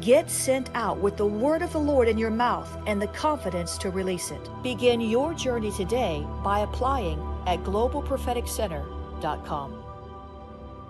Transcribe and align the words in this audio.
Get 0.00 0.30
sent 0.30 0.70
out 0.74 0.98
with 0.98 1.16
the 1.16 1.26
word 1.26 1.60
of 1.60 1.72
the 1.72 1.80
Lord 1.80 2.06
in 2.06 2.18
your 2.18 2.30
mouth 2.30 2.72
and 2.86 3.02
the 3.02 3.08
confidence 3.08 3.76
to 3.78 3.90
release 3.90 4.30
it. 4.30 4.48
Begin 4.62 5.00
your 5.00 5.34
journey 5.34 5.72
today 5.72 6.24
by 6.44 6.60
applying 6.60 7.18
at 7.48 7.64
globalpropheticcenter.com. 7.64 9.82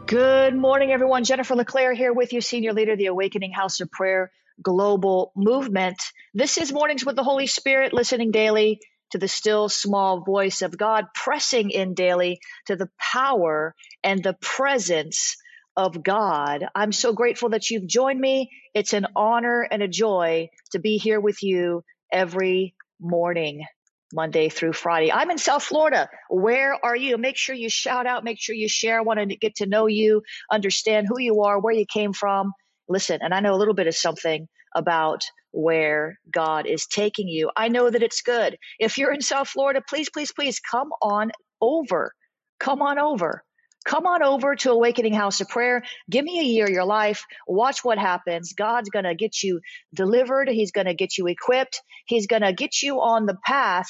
Good 0.04 0.54
morning, 0.54 0.92
everyone. 0.92 1.24
Jennifer 1.24 1.54
LeClaire 1.54 1.94
here 1.94 2.12
with 2.12 2.34
you, 2.34 2.42
Senior 2.42 2.74
Leader 2.74 2.92
of 2.92 2.98
the 2.98 3.06
Awakening 3.06 3.52
House 3.52 3.80
of 3.80 3.90
Prayer 3.90 4.30
Global 4.60 5.32
Movement. 5.34 5.96
This 6.34 6.58
is 6.58 6.70
Mornings 6.70 7.06
with 7.06 7.16
the 7.16 7.24
Holy 7.24 7.46
Spirit, 7.46 7.94
listening 7.94 8.30
daily 8.30 8.82
to 9.12 9.18
the 9.18 9.28
still 9.28 9.70
small 9.70 10.20
voice 10.20 10.60
of 10.60 10.76
God, 10.76 11.06
pressing 11.14 11.70
in 11.70 11.94
daily 11.94 12.40
to 12.66 12.76
the 12.76 12.90
power 12.98 13.74
and 14.04 14.22
the 14.22 14.34
presence 14.34 15.38
of 15.78 16.02
God. 16.04 16.66
I'm 16.76 16.92
so 16.92 17.14
grateful 17.14 17.50
that 17.50 17.70
you've 17.70 17.88
joined 17.88 18.20
me. 18.20 18.50
It's 18.74 18.94
an 18.94 19.08
honor 19.16 19.62
and 19.62 19.82
a 19.82 19.88
joy 19.88 20.50
to 20.72 20.80
be 20.80 20.98
here 20.98 21.20
with 21.20 21.42
you 21.44 21.84
every 22.12 22.76
morning, 23.00 23.66
Monday 24.14 24.50
through 24.50 24.74
Friday. 24.74 25.12
I'm 25.12 25.32
in 25.32 25.38
South 25.38 25.64
Florida. 25.64 26.10
Where 26.30 26.78
are 26.84 26.96
you? 26.96 27.18
Make 27.18 27.38
sure 27.38 27.56
you 27.56 27.70
shout 27.70 28.06
out, 28.06 28.24
make 28.24 28.40
sure 28.40 28.56
you 28.56 28.68
share. 28.70 29.00
I 29.00 29.04
want 29.04 29.20
to 29.20 29.36
get 29.36 29.56
to 29.58 29.66
know 29.66 29.88
you, 29.88 30.22
understand 30.52 31.08
who 31.08 31.20
you 31.20 31.42
are, 31.44 31.60
where 31.60 31.74
you 31.74 31.86
came 31.92 32.14
from. 32.14 32.54
Listen, 32.88 33.20
and 33.22 33.34
I 33.34 33.40
know 33.40 33.54
a 33.56 33.58
little 33.58 33.74
bit 33.74 33.88
of 33.88 33.96
something 33.96 34.48
about 34.76 35.22
where 35.52 36.18
God 36.32 36.66
is 36.66 36.88
taking 36.88 37.28
you. 37.28 37.50
I 37.56 37.68
know 37.70 37.90
that 37.90 38.04
it's 38.04 38.22
good. 38.22 38.58
If 38.80 38.98
you're 38.98 39.14
in 39.14 39.22
South 39.22 39.48
Florida, 39.50 39.82
please, 39.88 40.10
please, 40.10 40.32
please 40.32 40.60
come 40.60 40.90
on 41.02 41.32
over. 41.62 42.12
Come 42.60 42.82
on 42.82 43.00
over 43.00 43.42
come 43.88 44.06
on 44.06 44.22
over 44.22 44.54
to 44.54 44.70
Awakening 44.70 45.14
House 45.14 45.40
of 45.40 45.48
Prayer. 45.48 45.82
Give 46.10 46.22
me 46.22 46.38
a 46.38 46.42
year 46.42 46.66
of 46.66 46.70
your 46.70 46.84
life. 46.84 47.24
Watch 47.46 47.82
what 47.82 47.96
happens. 47.96 48.52
God's 48.52 48.90
going 48.90 49.06
to 49.06 49.14
get 49.14 49.42
you 49.42 49.60
delivered. 49.94 50.48
He's 50.48 50.72
going 50.72 50.86
to 50.86 50.94
get 50.94 51.16
you 51.16 51.26
equipped. 51.26 51.80
He's 52.04 52.26
going 52.26 52.42
to 52.42 52.52
get 52.52 52.82
you 52.82 53.00
on 53.00 53.24
the 53.24 53.38
path 53.46 53.88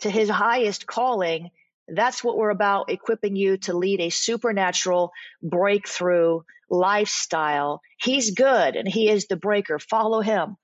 to 0.00 0.10
his 0.10 0.30
highest 0.30 0.86
calling. 0.86 1.50
That's 1.86 2.24
what 2.24 2.38
we're 2.38 2.50
about, 2.50 2.90
equipping 2.90 3.36
you 3.36 3.58
to 3.58 3.76
lead 3.76 4.00
a 4.00 4.08
supernatural 4.08 5.12
breakthrough 5.42 6.40
lifestyle. 6.70 7.82
He's 8.00 8.30
good 8.30 8.74
and 8.74 8.88
he 8.88 9.10
is 9.10 9.26
the 9.26 9.36
breaker. 9.36 9.78
Follow 9.78 10.22
him. 10.22 10.56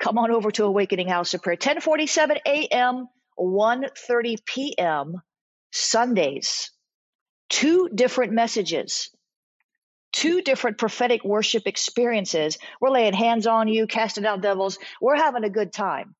Come 0.00 0.16
on 0.16 0.30
over 0.30 0.50
to 0.52 0.64
Awakening 0.64 1.08
House 1.08 1.34
of 1.34 1.42
Prayer. 1.42 1.56
1047 1.56 2.38
a.m., 2.46 3.06
1.30 3.38 4.36
p.m., 4.46 5.20
Sundays 5.72 6.70
two 7.48 7.88
different 7.94 8.32
messages, 8.32 9.10
two 10.12 10.42
different 10.42 10.78
prophetic 10.78 11.24
worship 11.24 11.66
experiences. 11.66 12.58
We're 12.80 12.90
laying 12.90 13.14
hands 13.14 13.46
on 13.46 13.68
you, 13.68 13.86
casting 13.86 14.26
out 14.26 14.40
devils. 14.40 14.78
We're 15.00 15.16
having 15.16 15.44
a 15.44 15.50
good 15.50 15.72
time. 15.72 16.14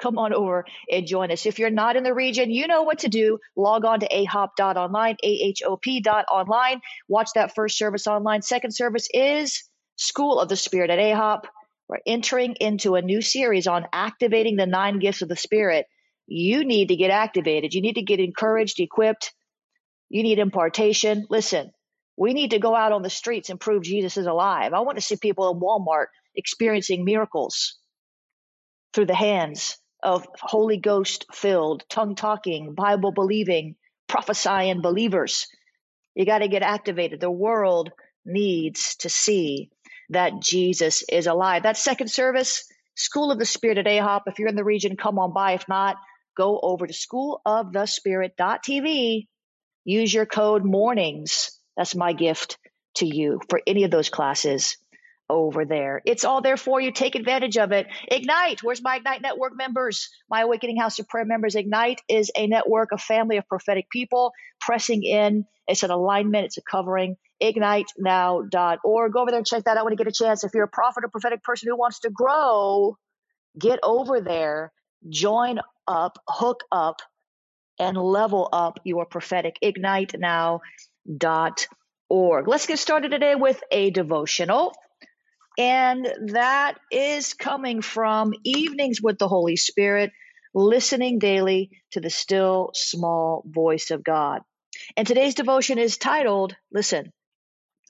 Come 0.00 0.18
on 0.18 0.34
over 0.34 0.64
and 0.90 1.06
join 1.06 1.30
us. 1.30 1.46
If 1.46 1.60
you're 1.60 1.70
not 1.70 1.94
in 1.94 2.02
the 2.02 2.12
region, 2.12 2.50
you 2.50 2.66
know 2.66 2.82
what 2.82 3.00
to 3.00 3.08
do. 3.08 3.38
Log 3.54 3.84
on 3.84 4.00
to 4.00 4.08
ahop.online, 4.08 5.16
A-H-O-P.online. 5.22 6.80
Watch 7.06 7.30
that 7.34 7.54
first 7.54 7.78
service 7.78 8.08
online. 8.08 8.42
Second 8.42 8.72
service 8.72 9.08
is 9.14 9.62
School 9.96 10.40
of 10.40 10.48
the 10.48 10.56
Spirit 10.56 10.90
at 10.90 10.98
AHOP. 10.98 11.44
We're 11.88 11.98
entering 12.04 12.56
into 12.58 12.96
a 12.96 13.02
new 13.02 13.22
series 13.22 13.68
on 13.68 13.86
activating 13.92 14.56
the 14.56 14.66
nine 14.66 14.98
gifts 14.98 15.22
of 15.22 15.28
the 15.28 15.36
Spirit. 15.36 15.86
You 16.26 16.64
need 16.64 16.88
to 16.88 16.96
get 16.96 17.10
activated. 17.10 17.74
You 17.74 17.82
need 17.82 17.94
to 17.94 18.02
get 18.02 18.18
encouraged, 18.18 18.80
equipped, 18.80 19.32
you 20.12 20.22
need 20.22 20.38
impartation. 20.38 21.26
Listen, 21.30 21.72
we 22.18 22.34
need 22.34 22.50
to 22.50 22.58
go 22.58 22.76
out 22.76 22.92
on 22.92 23.00
the 23.00 23.08
streets 23.08 23.48
and 23.48 23.58
prove 23.58 23.82
Jesus 23.82 24.18
is 24.18 24.26
alive. 24.26 24.74
I 24.74 24.80
want 24.80 24.98
to 24.98 25.02
see 25.02 25.16
people 25.16 25.50
in 25.50 25.58
Walmart 25.58 26.08
experiencing 26.36 27.02
miracles 27.02 27.78
through 28.92 29.06
the 29.06 29.14
hands 29.14 29.78
of 30.02 30.26
Holy 30.38 30.76
Ghost 30.76 31.24
filled, 31.32 31.84
tongue 31.88 32.14
talking, 32.14 32.74
Bible 32.74 33.12
believing, 33.12 33.76
prophesying 34.06 34.82
believers. 34.82 35.46
You 36.14 36.26
got 36.26 36.40
to 36.40 36.48
get 36.48 36.60
activated. 36.60 37.20
The 37.20 37.30
world 37.30 37.90
needs 38.26 38.96
to 38.96 39.08
see 39.08 39.70
that 40.10 40.42
Jesus 40.42 41.02
is 41.08 41.26
alive. 41.26 41.62
That 41.62 41.78
second 41.78 42.08
service, 42.08 42.66
School 42.96 43.32
of 43.32 43.38
the 43.38 43.46
Spirit 43.46 43.78
at 43.78 43.86
AHOP. 43.86 44.24
If 44.26 44.38
you're 44.38 44.48
in 44.48 44.56
the 44.56 44.64
region, 44.64 44.98
come 44.98 45.18
on 45.18 45.32
by. 45.32 45.52
If 45.52 45.66
not, 45.70 45.96
go 46.36 46.60
over 46.62 46.86
to 46.86 46.92
schoolofthespirit.tv 46.92 49.28
Use 49.84 50.12
your 50.12 50.26
code 50.26 50.64
mornings. 50.64 51.58
That's 51.76 51.94
my 51.94 52.12
gift 52.12 52.58
to 52.96 53.06
you 53.06 53.40
for 53.48 53.60
any 53.66 53.84
of 53.84 53.90
those 53.90 54.10
classes 54.10 54.76
over 55.28 55.64
there. 55.64 56.02
It's 56.04 56.24
all 56.24 56.42
there 56.42 56.56
for 56.58 56.80
you. 56.80 56.92
Take 56.92 57.14
advantage 57.14 57.56
of 57.56 57.72
it. 57.72 57.86
Ignite. 58.08 58.62
Where's 58.62 58.82
my 58.82 58.96
Ignite 58.96 59.22
Network 59.22 59.56
members? 59.56 60.10
My 60.28 60.42
Awakening 60.42 60.76
House 60.76 60.98
of 60.98 61.08
Prayer 61.08 61.24
members. 61.24 61.54
Ignite 61.54 62.02
is 62.08 62.30
a 62.36 62.46
network, 62.46 62.90
a 62.92 62.98
family 62.98 63.38
of 63.38 63.48
prophetic 63.48 63.88
people 63.90 64.32
pressing 64.60 65.02
in. 65.02 65.46
It's 65.66 65.82
an 65.82 65.90
alignment. 65.90 66.46
It's 66.46 66.58
a 66.58 66.62
covering. 66.62 67.16
IgniteNow.org. 67.42 69.12
Go 69.12 69.20
over 69.20 69.30
there 69.30 69.38
and 69.38 69.46
check 69.46 69.64
that 69.64 69.76
out 69.76 69.84
when 69.84 69.92
you 69.92 69.96
get 69.98 70.06
a 70.06 70.12
chance. 70.12 70.44
If 70.44 70.52
you're 70.54 70.64
a 70.64 70.68
prophet 70.68 71.04
or 71.04 71.08
prophetic 71.08 71.42
person 71.42 71.68
who 71.68 71.76
wants 71.76 72.00
to 72.00 72.10
grow, 72.10 72.96
get 73.58 73.80
over 73.82 74.20
there, 74.20 74.72
join 75.08 75.60
up, 75.88 76.18
hook 76.28 76.62
up, 76.70 77.02
and 77.82 77.96
level 77.96 78.48
up 78.52 78.78
your 78.84 79.04
prophetic 79.04 79.58
ignite 79.60 80.14
now.org. 80.18 80.58
Let's 82.48 82.66
get 82.66 82.78
started 82.78 83.10
today 83.10 83.34
with 83.34 83.60
a 83.70 83.90
devotional. 83.90 84.72
And 85.58 86.06
that 86.28 86.78
is 86.90 87.34
coming 87.34 87.82
from 87.82 88.32
Evenings 88.44 89.02
with 89.02 89.18
the 89.18 89.28
Holy 89.28 89.56
Spirit, 89.56 90.12
listening 90.54 91.18
daily 91.18 91.70
to 91.90 92.00
the 92.00 92.08
still 92.08 92.70
small 92.74 93.42
voice 93.46 93.90
of 93.90 94.04
God. 94.04 94.42
And 94.96 95.06
today's 95.06 95.34
devotion 95.34 95.78
is 95.78 95.98
titled, 95.98 96.56
Listen, 96.72 97.12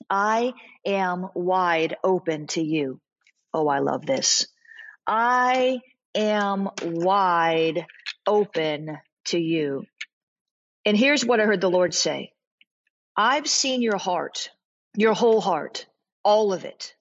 I 0.09 0.53
am 0.85 1.29
wide 1.35 1.95
open 2.03 2.47
to 2.47 2.61
you. 2.61 2.99
Oh, 3.53 3.67
I 3.67 3.79
love 3.79 4.05
this. 4.05 4.47
I 5.07 5.79
am 6.15 6.69
wide 6.83 7.85
open 8.27 8.97
to 9.25 9.39
you. 9.39 9.85
And 10.85 10.97
here's 10.97 11.25
what 11.25 11.39
I 11.39 11.45
heard 11.45 11.61
the 11.61 11.69
Lord 11.69 11.93
say 11.93 12.33
I've 13.15 13.47
seen 13.47 13.81
your 13.81 13.97
heart, 13.97 14.49
your 14.95 15.13
whole 15.13 15.41
heart, 15.41 15.85
all 16.23 16.53
of 16.53 16.65
it. 16.65 16.95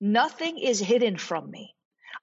Nothing 0.00 0.58
is 0.58 0.78
hidden 0.78 1.16
from 1.16 1.50
me. 1.50 1.74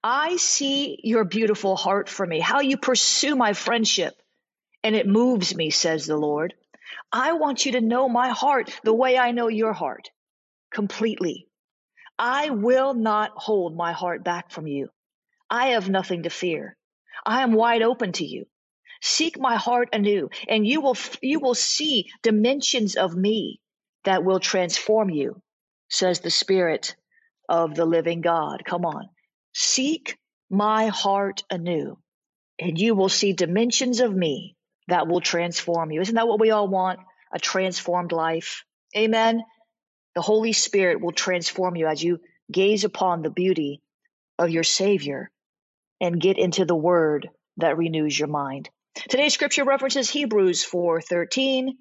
I 0.02 0.36
see 0.36 0.98
your 1.02 1.24
beautiful 1.24 1.76
heart 1.76 2.08
for 2.08 2.26
me, 2.26 2.40
how 2.40 2.60
you 2.60 2.76
pursue 2.76 3.34
my 3.36 3.52
friendship, 3.52 4.14
and 4.82 4.94
it 4.94 5.06
moves 5.06 5.54
me, 5.54 5.70
says 5.70 6.06
the 6.06 6.16
Lord. 6.16 6.54
I 7.12 7.32
want 7.32 7.66
you 7.66 7.72
to 7.72 7.80
know 7.80 8.08
my 8.08 8.28
heart 8.28 8.78
the 8.84 8.94
way 8.94 9.18
I 9.18 9.32
know 9.32 9.48
your 9.48 9.72
heart 9.72 10.10
completely. 10.70 11.48
I 12.18 12.50
will 12.50 12.94
not 12.94 13.32
hold 13.34 13.76
my 13.76 13.92
heart 13.92 14.24
back 14.24 14.50
from 14.50 14.66
you. 14.66 14.90
I 15.50 15.68
have 15.68 15.88
nothing 15.88 16.22
to 16.24 16.30
fear. 16.30 16.76
I 17.24 17.42
am 17.42 17.52
wide 17.52 17.82
open 17.82 18.12
to 18.12 18.24
you. 18.24 18.46
Seek 19.00 19.38
my 19.38 19.56
heart 19.56 19.90
anew, 19.92 20.30
and 20.48 20.66
you 20.66 20.80
will 20.80 20.96
you 21.22 21.40
will 21.40 21.54
see 21.54 22.10
dimensions 22.22 22.96
of 22.96 23.16
me 23.16 23.60
that 24.04 24.24
will 24.24 24.40
transform 24.40 25.10
you, 25.10 25.40
says 25.88 26.20
the 26.20 26.30
Spirit 26.30 26.96
of 27.48 27.74
the 27.74 27.84
living 27.84 28.20
God. 28.20 28.64
Come 28.64 28.84
on. 28.84 29.08
Seek 29.52 30.18
my 30.50 30.86
heart 30.86 31.44
anew, 31.50 31.98
and 32.58 32.78
you 32.78 32.94
will 32.94 33.08
see 33.08 33.32
dimensions 33.32 34.00
of 34.00 34.14
me 34.14 34.56
that 34.88 35.08
will 35.08 35.20
transform 35.20 35.90
you. 35.90 36.00
Isn't 36.00 36.14
that 36.14 36.28
what 36.28 36.40
we 36.40 36.50
all 36.50 36.68
want? 36.68 37.00
A 37.32 37.38
transformed 37.38 38.12
life. 38.12 38.64
Amen. 38.96 39.42
The 40.14 40.22
Holy 40.22 40.52
Spirit 40.52 41.00
will 41.00 41.12
transform 41.12 41.76
you 41.76 41.86
as 41.86 42.02
you 42.02 42.20
gaze 42.50 42.84
upon 42.84 43.22
the 43.22 43.30
beauty 43.30 43.82
of 44.38 44.50
your 44.50 44.62
Savior 44.62 45.30
and 46.00 46.20
get 46.20 46.38
into 46.38 46.64
the 46.64 46.76
word 46.76 47.28
that 47.58 47.76
renews 47.76 48.18
your 48.18 48.28
mind. 48.28 48.70
Today's 48.96 49.34
scripture 49.34 49.64
references 49.64 50.08
Hebrews 50.08 50.64
4:13, 50.64 51.76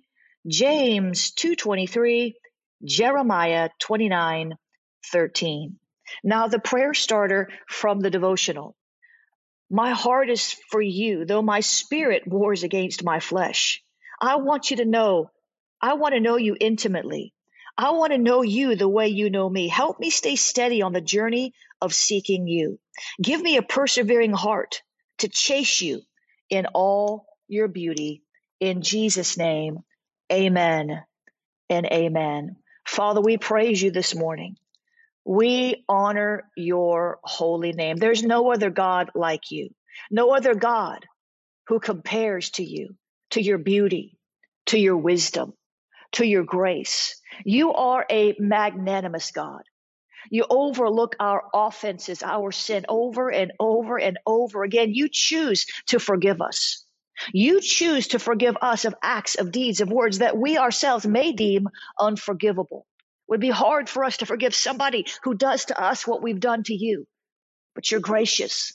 James 0.46 1.32
2:23, 1.32 2.36
Jeremiah 2.84 3.70
29:13. 3.80 5.80
Now 6.24 6.50
the 6.50 6.60
prayer 6.60 6.94
starter 6.94 7.50
from 7.68 8.02
the 8.02 8.10
devotional. 8.10 8.76
My 9.70 9.92
heart 9.92 10.30
is 10.30 10.52
for 10.70 10.82
you, 10.82 11.24
though 11.24 11.42
my 11.42 11.62
spirit 11.62 12.28
wars 12.28 12.64
against 12.64 13.04
my 13.04 13.22
flesh. 13.22 13.82
I 14.22 14.36
want 14.36 14.70
you 14.70 14.78
to 14.78 14.86
know, 14.86 15.32
I 15.82 15.94
want 15.94 16.16
to 16.16 16.20
know 16.20 16.36
you 16.36 16.58
intimately. 16.60 17.34
I 17.78 17.92
want 17.92 18.12
to 18.12 18.20
know 18.20 18.42
you 18.42 18.76
the 18.76 18.90
way 18.90 19.08
you 19.08 19.30
know 19.30 19.50
me. 19.50 19.70
Help 19.70 20.02
me 20.02 20.10
stay 20.10 20.36
steady 20.36 20.82
on 20.82 20.92
the 20.92 21.02
journey 21.02 21.54
of 21.82 21.96
seeking 21.96 22.46
you. 22.46 22.78
Give 23.22 23.42
me 23.42 23.56
a 23.56 23.64
persevering 23.64 24.34
heart 24.34 24.82
to 25.20 25.30
chase 25.30 25.82
you 25.82 26.02
in 26.50 26.66
all 26.68 27.26
your 27.48 27.68
beauty. 27.68 28.24
In 28.60 28.82
Jesus' 28.82 29.38
name, 29.38 29.80
amen 30.32 31.04
and 31.70 31.86
amen. 31.88 32.58
Father, 32.88 33.22
we 33.22 33.38
praise 33.38 33.82
you 33.82 33.92
this 33.92 34.16
morning. 34.16 34.58
We 35.26 35.84
honor 35.90 36.50
your 36.56 37.20
holy 37.24 37.74
name. 37.74 37.98
There's 37.98 38.24
no 38.24 38.52
other 38.52 38.70
God 38.70 39.10
like 39.16 39.52
you, 39.52 39.70
no 40.12 40.36
other 40.36 40.54
God 40.56 41.06
who 41.68 41.80
compares 41.80 42.52
to 42.52 42.64
you, 42.64 42.96
to 43.32 43.42
your 43.42 43.58
beauty, 43.58 44.18
to 44.68 44.78
your 44.80 44.98
wisdom, 44.98 45.54
to 46.14 46.26
your 46.26 46.44
grace. 46.44 47.20
You 47.44 47.74
are 47.74 48.06
a 48.10 48.36
magnanimous 48.40 49.32
God. 49.32 49.64
You 50.30 50.46
overlook 50.50 51.16
our 51.20 51.44
offenses, 51.54 52.24
our 52.24 52.52
sin 52.52 52.86
over 52.90 53.32
and 53.32 53.52
over 53.60 54.00
and 54.00 54.18
over 54.26 54.64
again. 54.64 54.94
You 54.94 55.10
choose 55.12 55.66
to 55.88 56.00
forgive 56.00 56.42
us. 56.42 56.84
You 57.32 57.62
choose 57.62 58.10
to 58.10 58.20
forgive 58.20 58.58
us 58.62 58.86
of 58.86 58.96
acts, 59.02 59.36
of 59.36 59.52
deeds, 59.52 59.82
of 59.82 59.90
words 59.90 60.20
that 60.20 60.38
we 60.38 60.58
ourselves 60.58 61.06
may 61.06 61.32
deem 61.32 61.70
unforgivable. 62.00 62.86
It 63.28 63.32
would 63.32 63.40
be 63.40 63.50
hard 63.50 63.90
for 63.90 64.04
us 64.04 64.18
to 64.18 64.26
forgive 64.26 64.54
somebody 64.54 65.06
who 65.24 65.34
does 65.34 65.66
to 65.66 65.82
us 65.82 66.06
what 66.06 66.22
we've 66.22 66.40
done 66.40 66.64
to 66.64 66.74
you. 66.74 67.08
But 67.74 67.90
you're 67.90 68.02
gracious. 68.02 68.74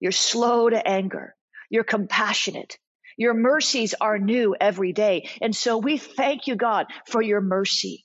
You're 0.00 0.12
slow 0.12 0.68
to 0.68 0.88
anger. 0.88 1.34
You're 1.70 1.84
compassionate. 1.84 2.78
Your 3.16 3.34
mercies 3.34 3.94
are 4.00 4.18
new 4.18 4.56
every 4.58 4.92
day. 4.92 5.28
And 5.40 5.54
so 5.54 5.78
we 5.78 5.98
thank 5.98 6.46
you, 6.46 6.56
God, 6.56 6.86
for 7.06 7.22
your 7.22 7.40
mercy. 7.40 8.04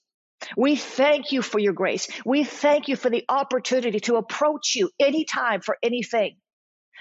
We 0.55 0.75
thank 0.75 1.31
you 1.31 1.41
for 1.41 1.59
your 1.59 1.73
grace. 1.73 2.07
We 2.25 2.43
thank 2.43 2.87
you 2.87 2.95
for 2.95 3.09
the 3.09 3.25
opportunity 3.27 3.99
to 4.01 4.15
approach 4.15 4.75
you 4.75 4.89
anytime 4.99 5.61
for 5.61 5.77
anything, 5.81 6.37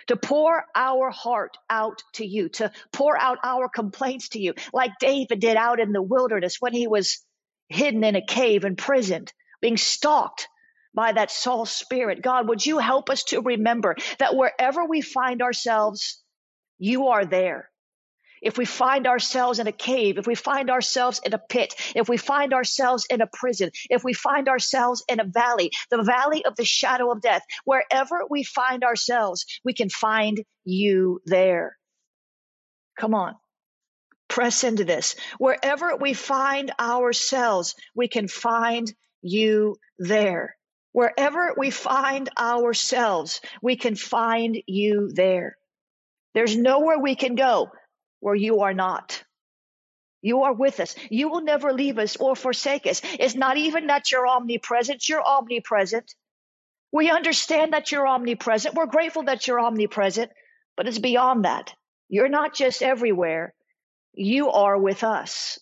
to 0.08 0.16
pour 0.16 0.64
our 0.74 1.10
heart 1.10 1.56
out 1.68 2.02
to 2.14 2.26
you, 2.26 2.48
to 2.50 2.72
pour 2.92 3.16
out 3.18 3.38
our 3.44 3.68
complaints 3.68 4.30
to 4.30 4.40
you, 4.40 4.54
like 4.72 4.92
David 5.00 5.40
did 5.40 5.56
out 5.56 5.80
in 5.80 5.92
the 5.92 6.02
wilderness 6.02 6.56
when 6.60 6.72
he 6.72 6.86
was 6.86 7.24
hidden 7.68 8.04
in 8.04 8.16
a 8.16 8.24
cave, 8.24 8.64
imprisoned, 8.64 9.32
being 9.60 9.76
stalked 9.76 10.48
by 10.94 11.12
that 11.12 11.30
Saul 11.30 11.66
spirit. 11.66 12.22
God, 12.22 12.48
would 12.48 12.64
you 12.64 12.78
help 12.78 13.10
us 13.10 13.24
to 13.24 13.42
remember 13.42 13.96
that 14.18 14.34
wherever 14.34 14.84
we 14.86 15.02
find 15.02 15.42
ourselves, 15.42 16.22
you 16.78 17.08
are 17.08 17.24
there 17.24 17.70
if 18.46 18.56
we 18.56 18.64
find 18.64 19.08
ourselves 19.08 19.58
in 19.58 19.66
a 19.66 19.72
cave, 19.72 20.18
if 20.18 20.26
we 20.26 20.36
find 20.36 20.70
ourselves 20.70 21.20
in 21.24 21.32
a 21.32 21.38
pit, 21.38 21.74
if 21.96 22.08
we 22.08 22.16
find 22.16 22.54
ourselves 22.54 23.04
in 23.10 23.20
a 23.20 23.26
prison, 23.26 23.72
if 23.90 24.04
we 24.04 24.12
find 24.12 24.48
ourselves 24.48 25.04
in 25.08 25.18
a 25.18 25.24
valley, 25.24 25.72
the 25.90 26.02
valley 26.02 26.44
of 26.44 26.54
the 26.54 26.64
shadow 26.64 27.10
of 27.10 27.20
death, 27.20 27.42
wherever 27.64 28.20
we 28.30 28.44
find 28.44 28.84
ourselves, 28.84 29.46
we 29.64 29.74
can 29.74 29.88
find 29.88 30.44
you 30.64 31.20
there. 31.26 31.76
Come 32.96 33.14
on. 33.14 33.34
Press 34.28 34.62
into 34.62 34.84
this. 34.84 35.16
Wherever 35.38 35.96
we 35.96 36.12
find 36.14 36.72
ourselves, 36.78 37.74
we 37.96 38.06
can 38.06 38.28
find 38.28 38.92
you 39.22 39.76
there. 39.98 40.56
Wherever 40.92 41.54
we 41.58 41.70
find 41.70 42.30
ourselves, 42.38 43.40
we 43.60 43.74
can 43.74 43.96
find 43.96 44.56
you 44.68 45.10
there. 45.12 45.56
There's 46.32 46.56
nowhere 46.56 47.00
we 47.00 47.16
can 47.16 47.34
go 47.34 47.72
where 48.20 48.34
you 48.34 48.60
are 48.60 48.74
not. 48.74 49.22
You 50.22 50.42
are 50.42 50.52
with 50.52 50.80
us. 50.80 50.96
You 51.10 51.28
will 51.28 51.42
never 51.42 51.72
leave 51.72 51.98
us 51.98 52.16
or 52.16 52.34
forsake 52.34 52.86
us. 52.86 53.00
It's 53.18 53.34
not 53.36 53.56
even 53.58 53.88
that 53.88 54.10
you're 54.10 54.26
omnipresent, 54.26 55.08
you're 55.08 55.24
omnipresent. 55.24 56.14
We 56.92 57.10
understand 57.10 57.72
that 57.74 57.92
you're 57.92 58.08
omnipresent. 58.08 58.74
We're 58.74 58.86
grateful 58.86 59.24
that 59.24 59.46
you're 59.46 59.60
omnipresent, 59.60 60.30
but 60.76 60.88
it's 60.88 60.98
beyond 60.98 61.44
that. 61.44 61.74
You're 62.08 62.28
not 62.28 62.54
just 62.54 62.82
everywhere, 62.82 63.54
you 64.14 64.50
are 64.50 64.78
with 64.78 65.04
us. 65.04 65.58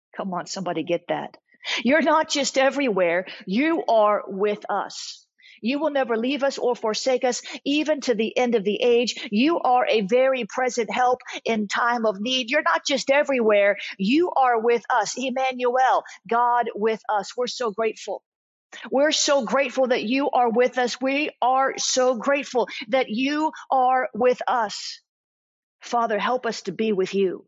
Come 0.16 0.34
on, 0.34 0.46
somebody 0.46 0.82
get 0.82 1.08
that. 1.08 1.36
You're 1.84 2.02
not 2.02 2.30
just 2.30 2.58
everywhere, 2.58 3.26
you 3.46 3.84
are 3.86 4.24
with 4.26 4.64
us. 4.70 5.26
You 5.60 5.78
will 5.80 5.90
never 5.90 6.16
leave 6.16 6.42
us 6.42 6.58
or 6.58 6.76
forsake 6.76 7.24
us, 7.24 7.42
even 7.64 8.00
to 8.02 8.14
the 8.14 8.36
end 8.36 8.54
of 8.54 8.64
the 8.64 8.80
age. 8.82 9.28
You 9.30 9.60
are 9.60 9.86
a 9.88 10.02
very 10.02 10.44
present 10.44 10.90
help 10.92 11.20
in 11.44 11.68
time 11.68 12.06
of 12.06 12.20
need. 12.20 12.50
You're 12.50 12.62
not 12.62 12.86
just 12.86 13.10
everywhere. 13.10 13.76
You 13.98 14.30
are 14.32 14.60
with 14.60 14.84
us. 14.90 15.14
Emmanuel, 15.16 16.04
God 16.28 16.70
with 16.74 17.02
us. 17.08 17.36
We're 17.36 17.46
so 17.48 17.70
grateful. 17.70 18.22
We're 18.92 19.12
so 19.12 19.44
grateful 19.44 19.88
that 19.88 20.04
you 20.04 20.30
are 20.30 20.50
with 20.50 20.78
us. 20.78 21.00
We 21.00 21.30
are 21.42 21.74
so 21.78 22.16
grateful 22.16 22.68
that 22.88 23.10
you 23.10 23.52
are 23.70 24.08
with 24.14 24.42
us. 24.48 25.00
Father, 25.82 26.18
help 26.20 26.46
us 26.46 26.62
to 26.64 26.72
be 26.72 26.92
with 26.92 27.14
you. 27.14 27.47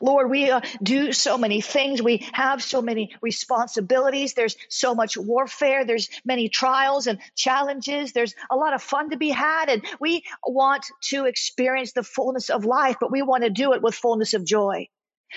Lord, 0.00 0.30
we 0.30 0.50
uh, 0.50 0.60
do 0.82 1.12
so 1.12 1.38
many 1.38 1.60
things. 1.60 2.02
We 2.02 2.26
have 2.32 2.62
so 2.62 2.82
many 2.82 3.14
responsibilities. 3.20 4.34
There's 4.34 4.56
so 4.68 4.94
much 4.94 5.16
warfare. 5.16 5.84
There's 5.84 6.08
many 6.24 6.48
trials 6.48 7.06
and 7.06 7.18
challenges. 7.36 8.12
There's 8.12 8.34
a 8.50 8.56
lot 8.56 8.74
of 8.74 8.82
fun 8.82 9.10
to 9.10 9.16
be 9.16 9.30
had. 9.30 9.68
And 9.68 9.84
we 10.00 10.24
want 10.46 10.86
to 11.04 11.26
experience 11.26 11.92
the 11.92 12.02
fullness 12.02 12.50
of 12.50 12.64
life, 12.64 12.96
but 13.00 13.12
we 13.12 13.22
want 13.22 13.44
to 13.44 13.50
do 13.50 13.72
it 13.72 13.82
with 13.82 13.94
fullness 13.94 14.34
of 14.34 14.44
joy. 14.44 14.88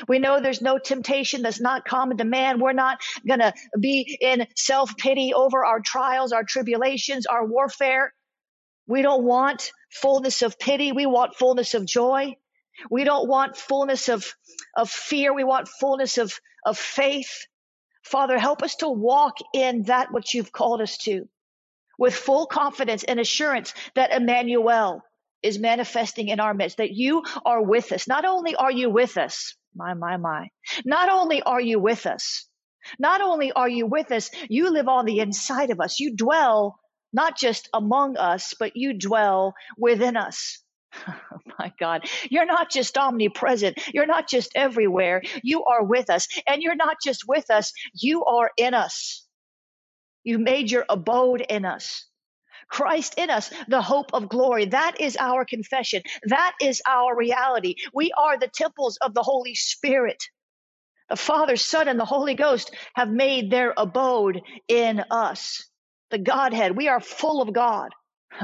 We 0.07 0.19
know 0.19 0.39
there's 0.41 0.61
no 0.61 0.77
temptation 0.77 1.41
that's 1.41 1.61
not 1.61 1.85
common 1.85 2.17
to 2.17 2.25
man. 2.25 2.59
We're 2.59 2.73
not 2.73 2.99
going 3.25 3.39
to 3.39 3.53
be 3.79 4.17
in 4.19 4.47
self 4.55 4.97
pity 4.97 5.33
over 5.33 5.63
our 5.63 5.79
trials, 5.79 6.33
our 6.33 6.43
tribulations, 6.43 7.25
our 7.25 7.45
warfare. 7.45 8.13
We 8.87 9.01
don't 9.01 9.23
want 9.23 9.71
fullness 9.89 10.41
of 10.41 10.59
pity. 10.59 10.91
We 10.91 11.05
want 11.05 11.35
fullness 11.35 11.73
of 11.73 11.85
joy. 11.85 12.35
We 12.89 13.03
don't 13.03 13.27
want 13.27 13.57
fullness 13.57 14.09
of, 14.09 14.33
of 14.75 14.89
fear. 14.89 15.33
We 15.33 15.43
want 15.43 15.67
fullness 15.67 16.17
of, 16.17 16.33
of 16.65 16.77
faith. 16.77 17.45
Father, 18.03 18.37
help 18.37 18.63
us 18.63 18.75
to 18.77 18.89
walk 18.89 19.37
in 19.53 19.83
that 19.83 20.11
which 20.11 20.33
you've 20.33 20.51
called 20.51 20.81
us 20.81 20.97
to 20.99 21.27
with 21.97 22.15
full 22.15 22.45
confidence 22.45 23.03
and 23.03 23.19
assurance 23.19 23.73
that 23.95 24.11
Emmanuel 24.11 25.01
is 25.41 25.59
manifesting 25.59 26.27
in 26.29 26.39
our 26.39 26.53
midst, 26.53 26.77
that 26.77 26.91
you 26.91 27.23
are 27.45 27.61
with 27.61 27.91
us. 27.91 28.07
Not 28.07 28.25
only 28.25 28.55
are 28.55 28.71
you 28.71 28.89
with 28.89 29.17
us, 29.17 29.55
my, 29.75 29.93
my, 29.93 30.17
my, 30.17 30.49
not 30.85 31.09
only 31.09 31.41
are 31.43 31.61
you 31.61 31.79
with 31.79 32.05
us, 32.05 32.47
not 32.99 33.21
only 33.21 33.51
are 33.51 33.69
you 33.69 33.85
with 33.85 34.11
us, 34.11 34.29
you 34.49 34.71
live 34.71 34.87
on 34.87 35.05
the 35.05 35.19
inside 35.19 35.69
of 35.69 35.79
us. 35.79 35.99
You 35.99 36.15
dwell 36.15 36.79
not 37.13 37.37
just 37.37 37.69
among 37.73 38.17
us, 38.17 38.53
but 38.59 38.75
you 38.75 38.93
dwell 38.93 39.53
within 39.77 40.17
us. 40.17 40.61
Oh 41.35 41.39
my 41.59 41.73
God. 41.79 42.05
You're 42.29 42.45
not 42.45 42.71
just 42.71 42.97
omnipresent. 42.97 43.79
You're 43.93 44.05
not 44.07 44.29
just 44.29 44.51
everywhere. 44.55 45.21
You 45.43 45.65
are 45.65 45.83
with 45.83 46.09
us. 46.09 46.27
And 46.47 46.61
you're 46.63 46.75
not 46.75 46.97
just 47.03 47.23
with 47.27 47.49
us, 47.51 47.73
you 47.95 48.25
are 48.25 48.51
in 48.57 48.73
us. 48.73 49.25
You 50.23 50.39
made 50.39 50.71
your 50.71 50.85
abode 50.89 51.41
in 51.41 51.65
us. 51.65 52.05
Christ 52.69 53.15
in 53.17 53.29
us, 53.29 53.51
the 53.69 53.81
hope 53.81 54.13
of 54.13 54.29
glory. 54.29 54.65
That 54.67 55.01
is 55.01 55.17
our 55.19 55.45
confession. 55.45 56.03
That 56.25 56.53
is 56.61 56.81
our 56.87 57.15
reality. 57.15 57.75
We 57.93 58.11
are 58.17 58.37
the 58.39 58.49
temples 58.53 58.97
of 59.01 59.13
the 59.13 59.23
Holy 59.23 59.55
Spirit. 59.55 60.23
The 61.09 61.17
Father, 61.17 61.57
Son, 61.57 61.87
and 61.87 61.99
the 61.99 62.05
Holy 62.05 62.35
Ghost 62.35 62.75
have 62.95 63.09
made 63.09 63.51
their 63.51 63.73
abode 63.77 64.41
in 64.67 65.03
us. 65.11 65.65
The 66.11 66.19
Godhead. 66.19 66.77
We 66.77 66.89
are 66.89 67.01
full 67.01 67.41
of 67.41 67.53
God. 67.53 67.91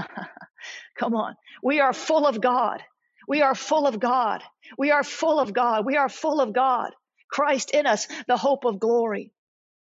Come 1.02 1.16
on. 1.16 1.36
We 1.64 1.80
are 1.80 1.94
full 1.94 2.28
of 2.28 2.40
God. 2.40 2.84
We 3.28 3.42
are 3.42 3.56
full 3.56 3.88
of 3.88 4.00
God. 4.00 4.44
We 4.78 4.92
are 4.92 5.04
full 5.04 5.40
of 5.40 5.52
God. 5.52 5.84
We 5.84 5.98
are 5.98 6.10
full 6.10 6.40
of 6.40 6.54
God. 6.54 6.92
Christ 7.28 7.72
in 7.72 7.88
us, 7.88 8.08
the 8.28 8.38
hope 8.38 8.66
of 8.66 8.80
glory. 8.80 9.32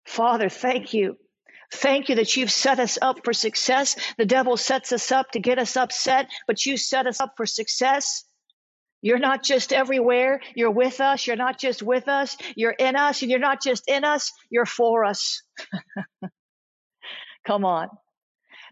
Father, 0.04 0.48
thank 0.48 0.92
you. 0.92 1.16
Thank 1.72 2.08
you 2.08 2.16
that 2.16 2.36
you've 2.36 2.50
set 2.50 2.80
us 2.80 2.98
up 3.00 3.18
for 3.24 3.32
success. 3.32 3.94
The 4.18 4.26
devil 4.26 4.56
sets 4.56 4.90
us 4.90 5.12
up 5.12 5.30
to 5.30 5.38
get 5.38 5.60
us 5.60 5.76
upset, 5.76 6.28
but 6.48 6.66
you 6.66 6.76
set 6.76 7.06
us 7.06 7.20
up 7.20 7.34
for 7.36 7.46
success. 7.46 8.24
You're 9.00 9.20
not 9.20 9.44
just 9.44 9.72
everywhere. 9.72 10.40
You're 10.56 10.72
with 10.72 11.00
us. 11.00 11.28
You're 11.28 11.36
not 11.36 11.60
just 11.60 11.80
with 11.80 12.08
us. 12.08 12.36
You're 12.56 12.72
in 12.72 12.96
us. 12.96 13.22
And 13.22 13.30
you're 13.30 13.38
not 13.38 13.62
just 13.62 13.84
in 13.86 14.02
us. 14.02 14.32
You're 14.50 14.66
for 14.66 15.04
us. 15.04 15.44
Come 17.46 17.64
on. 17.64 17.88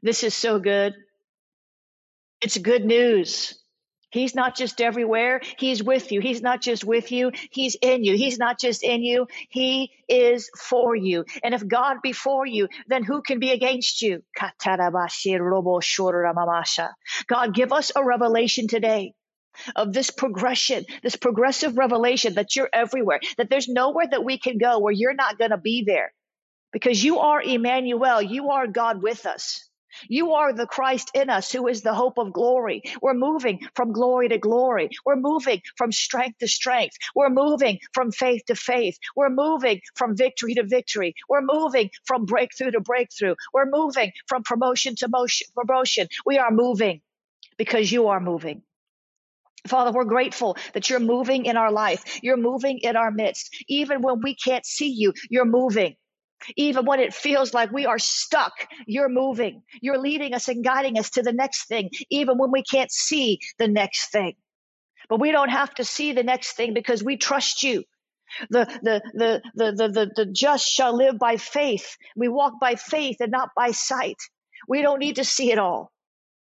This 0.03 0.25
is 0.25 0.35
so 0.35 0.59
good. 0.59 0.95
It's 2.43 2.59
good 2.59 2.85
news. 2.85 3.55
He's 4.11 4.35
not 4.35 4.57
just 4.57 4.81
everywhere. 4.83 5.41
He's 5.59 5.83
with 5.83 6.13
you. 6.13 6.21
He's 6.21 6.43
not 6.43 6.63
just 6.63 6.85
with 6.85 7.13
you. 7.13 7.33
He's 7.51 7.77
in 7.83 8.05
you. 8.05 8.17
He's 8.17 8.39
not 8.39 8.61
just 8.61 8.85
in 8.85 9.03
you. 9.03 9.29
He 9.51 9.93
is 10.09 10.51
for 10.59 10.97
you. 10.97 11.25
And 11.45 11.55
if 11.55 11.67
God 11.67 11.99
be 12.03 12.13
for 12.13 12.47
you, 12.47 12.69
then 12.89 13.05
who 13.05 13.23
can 13.23 13.41
be 13.41 13.53
against 13.53 14.03
you? 14.03 14.23
God, 17.29 17.55
give 17.55 17.73
us 17.73 17.93
a 17.97 18.05
revelation 18.05 18.69
today 18.69 19.15
of 19.77 19.93
this 19.95 20.11
progression, 20.11 20.87
this 21.03 21.17
progressive 21.17 21.79
revelation 21.79 22.35
that 22.35 22.57
you're 22.57 22.71
everywhere, 22.73 23.21
that 23.39 23.51
there's 23.51 23.69
nowhere 23.69 24.07
that 24.11 24.25
we 24.25 24.39
can 24.39 24.59
go 24.59 24.81
where 24.81 24.93
you're 24.93 25.15
not 25.15 25.39
going 25.39 25.53
to 25.53 25.59
be 25.59 25.85
there 25.87 26.13
because 26.73 27.03
you 27.05 27.21
are 27.21 27.43
Emmanuel. 27.43 28.23
You 28.23 28.51
are 28.51 28.67
God 28.67 29.03
with 29.03 29.27
us. 29.27 29.69
You 30.09 30.35
are 30.35 30.53
the 30.53 30.67
Christ 30.67 31.11
in 31.15 31.31
us 31.31 31.53
who 31.53 31.69
is 31.69 31.83
the 31.83 31.95
hope 31.95 32.19
of 32.19 32.33
glory. 32.33 32.83
We're 33.03 33.15
moving 33.15 33.61
from 33.75 33.93
glory 33.93 34.29
to 34.31 34.39
glory. 34.39 34.91
We're 35.05 35.17
moving 35.17 35.63
from 35.77 35.93
strength 35.93 36.39
to 36.39 36.49
strength. 36.49 36.97
We're 37.15 37.31
moving 37.31 37.79
from 37.95 38.13
faith 38.13 38.43
to 38.47 38.55
faith. 38.55 38.99
We're 39.17 39.31
moving 39.31 39.81
from 39.95 40.17
victory 40.17 40.55
to 40.55 40.65
victory. 40.65 41.15
We're 41.29 41.43
moving 41.43 41.91
from 42.07 42.27
breakthrough 42.27 42.73
to 42.73 42.81
breakthrough. 42.81 43.35
We're 43.53 43.71
moving 43.71 44.13
from 44.29 44.43
promotion 44.45 44.97
to 44.97 45.09
motion, 45.09 45.49
promotion. 45.55 46.09
We 46.27 46.39
are 46.39 46.51
moving 46.51 47.03
because 47.59 47.93
you 47.93 48.09
are 48.09 48.21
moving. 48.21 48.63
Father, 49.69 49.93
we're 49.93 50.05
grateful 50.05 50.57
that 50.75 50.91
you're 50.91 51.01
moving 51.01 51.47
in 51.47 51.57
our 51.57 51.73
life. 51.73 52.21
You're 52.23 52.37
moving 52.37 52.79
in 52.81 52.97
our 52.97 53.11
midst. 53.13 53.55
Even 53.69 54.03
when 54.03 54.21
we 54.23 54.35
can't 54.35 54.67
see 54.67 54.91
you, 54.91 55.15
you're 55.31 55.47
moving. 55.47 55.97
Even 56.57 56.85
when 56.85 57.01
it 57.01 57.15
feels 57.15 57.55
like 57.55 57.73
we 57.73 57.87
are 57.87 57.99
stuck, 57.99 58.53
you're 58.87 59.09
moving. 59.09 59.63
You're 59.81 59.99
leading 59.99 60.35
us 60.35 60.49
and 60.49 60.65
guiding 60.65 60.99
us 60.99 61.11
to 61.11 61.23
the 61.23 61.33
next 61.33 61.67
thing, 61.67 61.91
even 62.11 62.39
when 62.39 62.51
we 62.51 62.63
can't 62.63 62.91
see 62.91 63.41
the 63.59 63.69
next 63.69 64.11
thing. 64.11 64.35
But 65.09 65.21
we 65.21 65.33
don't 65.33 65.51
have 65.51 65.75
to 65.75 65.85
see 65.85 66.13
the 66.13 66.23
next 66.23 66.53
thing 66.57 66.75
because 66.75 67.03
we 67.03 67.17
trust 67.17 67.63
you. 67.63 67.85
The, 68.51 68.65
the, 68.83 69.03
the, 69.13 69.43
the, 69.55 69.73
the, 69.73 69.89
the, 69.89 70.11
the 70.17 70.27
just 70.27 70.67
shall 70.67 70.97
live 70.97 71.19
by 71.19 71.37
faith. 71.37 71.97
We 72.17 72.29
walk 72.29 72.55
by 72.61 72.77
faith 72.77 73.19
and 73.21 73.31
not 73.31 73.51
by 73.55 73.73
sight. 73.73 74.17
We 74.69 74.81
don't 74.81 75.01
need 75.01 75.17
to 75.17 75.25
see 75.25 75.53
it 75.53 75.59
all. 75.59 75.93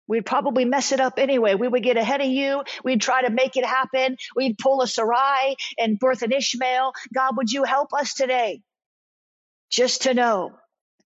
We'd 0.06 0.26
probably 0.26 0.64
mess 0.64 0.92
it 0.92 1.00
up 1.00 1.18
anyway. 1.18 1.54
We 1.54 1.68
would 1.68 1.82
get 1.82 1.96
ahead 1.96 2.20
of 2.20 2.26
you. 2.26 2.62
We'd 2.84 3.00
try 3.00 3.22
to 3.22 3.30
make 3.30 3.56
it 3.56 3.64
happen. 3.64 4.16
We'd 4.36 4.58
pull 4.58 4.82
a 4.82 4.86
Sarai 4.86 5.56
and 5.78 5.98
birth 5.98 6.22
an 6.22 6.32
Ishmael. 6.32 6.92
God, 7.14 7.36
would 7.36 7.50
you 7.50 7.64
help 7.64 7.92
us 7.94 8.14
today? 8.14 8.60
Just 9.74 10.02
to 10.02 10.14
know 10.14 10.52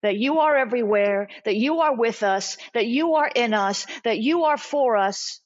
that 0.03 0.17
you 0.17 0.41
are 0.41 0.57
everywhere, 0.57 1.29
that 1.45 1.57
you 1.57 1.81
are 1.81 1.95
with 1.95 2.23
us, 2.23 2.57
that 2.73 2.87
you 2.87 3.15
are 3.15 3.31
in 3.35 3.55
us, 3.55 3.87
that 4.05 4.19
you 4.19 4.45
are 4.45 4.57
for 4.57 4.97
us, 4.97 5.41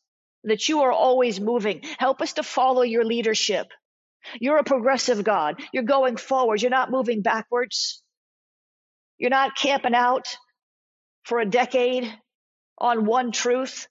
that 0.44 0.68
you 0.68 0.82
are 0.82 0.92
always 0.92 1.40
moving. 1.40 1.82
Help 1.98 2.22
us 2.22 2.34
to 2.34 2.42
follow 2.42 2.82
your 2.82 3.04
leadership. 3.04 3.66
You're 4.40 4.58
a 4.58 4.64
progressive 4.64 5.25
God. 5.25 5.60
You're 5.72 5.82
going 5.82 6.16
forward. 6.16 6.62
You're 6.62 6.70
not 6.70 6.90
moving 6.90 7.22
backwards. 7.22 8.02
You're 9.18 9.30
not 9.30 9.56
camping 9.56 9.94
out 9.94 10.37
for 11.25 11.40
a 11.40 11.46
decade 11.46 12.12
on 12.78 13.04
one 13.04 13.32
truth. 13.32 13.88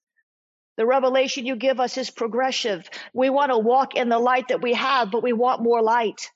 The 0.78 0.86
revelation 0.86 1.46
you 1.46 1.56
give 1.56 1.80
us 1.80 1.98
is 1.98 2.10
progressive. 2.10 2.90
We 3.14 3.30
want 3.30 3.52
to 3.52 3.58
walk 3.58 3.96
in 3.96 4.10
the 4.10 4.20
light 4.20 4.50
that 4.50 4.62
we 4.62 4.74
have, 4.74 5.12
but 5.12 5.24
we 5.24 5.34
want 5.34 5.64
more 5.64 5.82
light. 5.82 6.30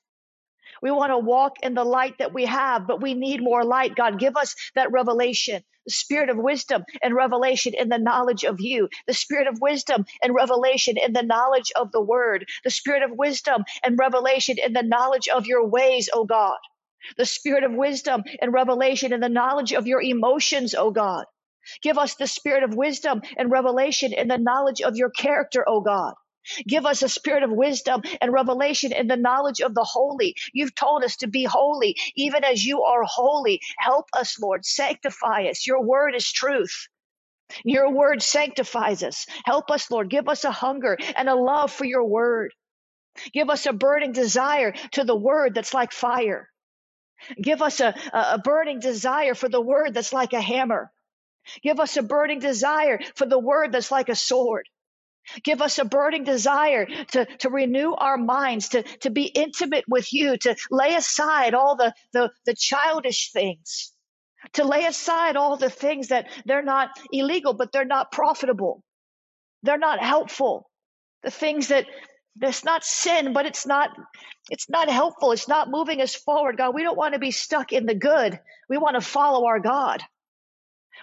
We 0.82 0.92
want 0.92 1.10
to 1.12 1.18
walk 1.18 1.58
in 1.62 1.74
the 1.74 1.84
light 1.84 2.18
that 2.18 2.34
we 2.34 2.46
have, 2.46 2.86
but 2.88 3.02
we 3.02 3.14
need 3.14 3.42
more 3.42 3.64
light. 3.64 3.96
God, 3.96 4.20
give 4.20 4.36
us 4.36 4.56
that 4.76 4.92
revelation, 4.92 5.64
the 5.86 5.92
spirit 5.92 6.30
of 6.30 6.38
wisdom 6.38 6.84
and 7.02 7.14
revelation 7.16 7.74
in 7.78 7.90
the 7.90 7.98
knowledge 7.98 8.44
of 8.44 8.60
you, 8.60 8.88
the 9.08 9.14
spirit 9.14 9.48
of 9.48 9.60
wisdom 9.60 10.06
and 10.22 10.34
revelation 10.34 10.96
in 10.98 11.14
the 11.14 11.24
knowledge 11.24 11.72
of 11.76 11.92
the 11.92 12.02
word, 12.02 12.46
the 12.64 12.70
spirit 12.70 13.02
of 13.04 13.12
wisdom 13.12 13.64
and 13.84 13.98
revelation 13.98 14.58
in 14.64 14.74
the 14.74 14.84
knowledge 14.84 15.28
of 15.28 15.46
your 15.46 15.66
ways, 15.68 16.10
O 16.14 16.24
God, 16.26 16.58
the 17.18 17.26
spirit 17.26 17.64
of 17.64 17.72
wisdom 17.74 18.24
and 18.42 18.52
revelation 18.52 19.12
in 19.12 19.20
the 19.20 19.28
knowledge 19.30 19.72
of 19.74 19.86
your 19.86 20.02
emotions, 20.02 20.74
O 20.74 20.90
God. 20.92 21.26
Give 21.82 21.98
us 21.98 22.14
the 22.16 22.26
spirit 22.26 22.64
of 22.64 22.74
wisdom 22.74 23.22
and 23.36 23.50
revelation 23.50 24.12
in 24.12 24.28
the 24.28 24.38
knowledge 24.38 24.82
of 24.82 24.96
your 24.96 25.10
character, 25.10 25.64
O 25.68 25.80
God. 25.82 26.14
Give 26.66 26.86
us 26.86 27.02
a 27.02 27.08
spirit 27.08 27.42
of 27.42 27.50
wisdom 27.52 28.02
and 28.20 28.32
revelation 28.32 28.92
in 28.92 29.08
the 29.08 29.16
knowledge 29.16 29.60
of 29.60 29.74
the 29.74 29.84
holy. 29.84 30.36
You've 30.52 30.74
told 30.74 31.04
us 31.04 31.16
to 31.18 31.28
be 31.28 31.44
holy, 31.44 31.96
even 32.16 32.44
as 32.44 32.64
you 32.64 32.82
are 32.84 33.04
holy. 33.04 33.60
Help 33.78 34.06
us, 34.16 34.38
Lord. 34.40 34.64
Sanctify 34.66 35.46
us. 35.50 35.66
Your 35.66 35.82
word 35.84 36.14
is 36.14 36.30
truth. 36.30 36.88
Your 37.64 37.90
word 37.92 38.22
sanctifies 38.22 39.02
us. 39.02 39.26
Help 39.44 39.70
us, 39.70 39.90
Lord. 39.90 40.10
Give 40.10 40.28
us 40.28 40.44
a 40.44 40.52
hunger 40.52 40.98
and 41.16 41.28
a 41.28 41.34
love 41.36 41.72
for 41.72 41.84
your 41.86 42.04
word. 42.04 42.52
Give 43.34 43.50
us 43.50 43.66
a 43.66 43.72
burning 43.74 44.12
desire 44.12 44.74
to 44.92 45.04
the 45.04 45.16
word 45.16 45.54
that's 45.54 45.74
like 45.74 45.92
fire. 45.92 46.48
Give 47.40 47.62
us 47.62 47.80
a, 47.80 47.94
a 48.12 48.38
burning 48.38 48.80
desire 48.80 49.34
for 49.34 49.48
the 49.48 49.60
word 49.60 49.94
that's 49.94 50.12
like 50.12 50.32
a 50.34 50.40
hammer. 50.40 50.90
Give 51.62 51.80
us 51.80 51.96
a 51.96 52.02
burning 52.02 52.40
desire 52.40 53.00
for 53.16 53.26
the 53.26 53.38
word 53.40 53.72
that's 53.72 53.90
like 53.92 54.08
a 54.10 54.16
sword. 54.16 54.68
Give 55.44 55.62
us 55.62 55.78
a 55.78 55.84
burning 55.84 56.24
desire 56.24 56.86
to, 56.86 57.26
to 57.40 57.50
renew 57.50 57.92
our 57.94 58.18
minds, 58.18 58.70
to, 58.70 58.82
to 59.00 59.10
be 59.10 59.24
intimate 59.24 59.84
with 59.88 60.12
you, 60.12 60.36
to 60.38 60.56
lay 60.70 60.94
aside 60.94 61.54
all 61.54 61.76
the, 61.76 61.94
the, 62.12 62.30
the 62.46 62.54
childish 62.54 63.32
things, 63.32 63.92
to 64.54 64.64
lay 64.64 64.84
aside 64.86 65.36
all 65.36 65.56
the 65.56 65.70
things 65.70 66.08
that 66.08 66.28
they're 66.46 66.64
not 66.64 66.90
illegal, 67.12 67.54
but 67.54 67.72
they're 67.72 67.84
not 67.84 68.12
profitable. 68.12 68.82
They're 69.64 69.78
not 69.78 70.02
helpful. 70.02 70.70
The 71.24 71.30
things 71.32 71.68
that 71.68 71.86
that's 72.36 72.64
not 72.64 72.84
sin, 72.84 73.32
but 73.34 73.46
it's 73.46 73.66
not, 73.66 73.90
it's 74.50 74.70
not 74.70 74.88
helpful. 74.90 75.32
It's 75.32 75.48
not 75.48 75.70
moving 75.70 76.00
us 76.00 76.14
forward. 76.14 76.56
God, 76.58 76.74
we 76.74 76.82
don't 76.84 76.98
want 76.98 77.14
to 77.14 77.20
be 77.20 77.32
stuck 77.32 77.72
in 77.72 77.86
the 77.86 77.94
good. 77.94 78.40
We 78.70 78.78
want 78.78 78.96
to 78.96 79.02
follow 79.02 79.46
our 79.46 79.60
God. 79.60 80.02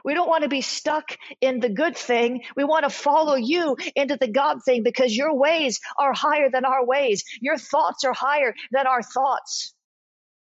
We 0.03 0.13
don't 0.13 0.29
want 0.29 0.44
to 0.44 0.50
be 0.50 0.62
stuck 0.62 1.18
in 1.41 1.60
the 1.60 1.70
good 1.70 1.98
thing. 1.98 2.44
We 2.56 2.63
want 2.63 2.84
to 2.84 2.89
follow 2.89 3.36
you 3.36 3.77
into 3.96 4.18
the 4.18 4.27
God 4.27 4.63
thing 4.63 4.84
because 4.84 5.15
your 5.15 5.36
ways 5.36 5.79
are 5.98 6.13
higher 6.13 6.50
than 6.50 6.65
our 6.65 6.86
ways. 6.86 7.24
Your 7.41 7.58
thoughts 7.58 8.03
are 8.03 8.13
higher 8.13 8.53
than 8.72 8.88
our 8.88 9.01
thoughts. 9.01 9.74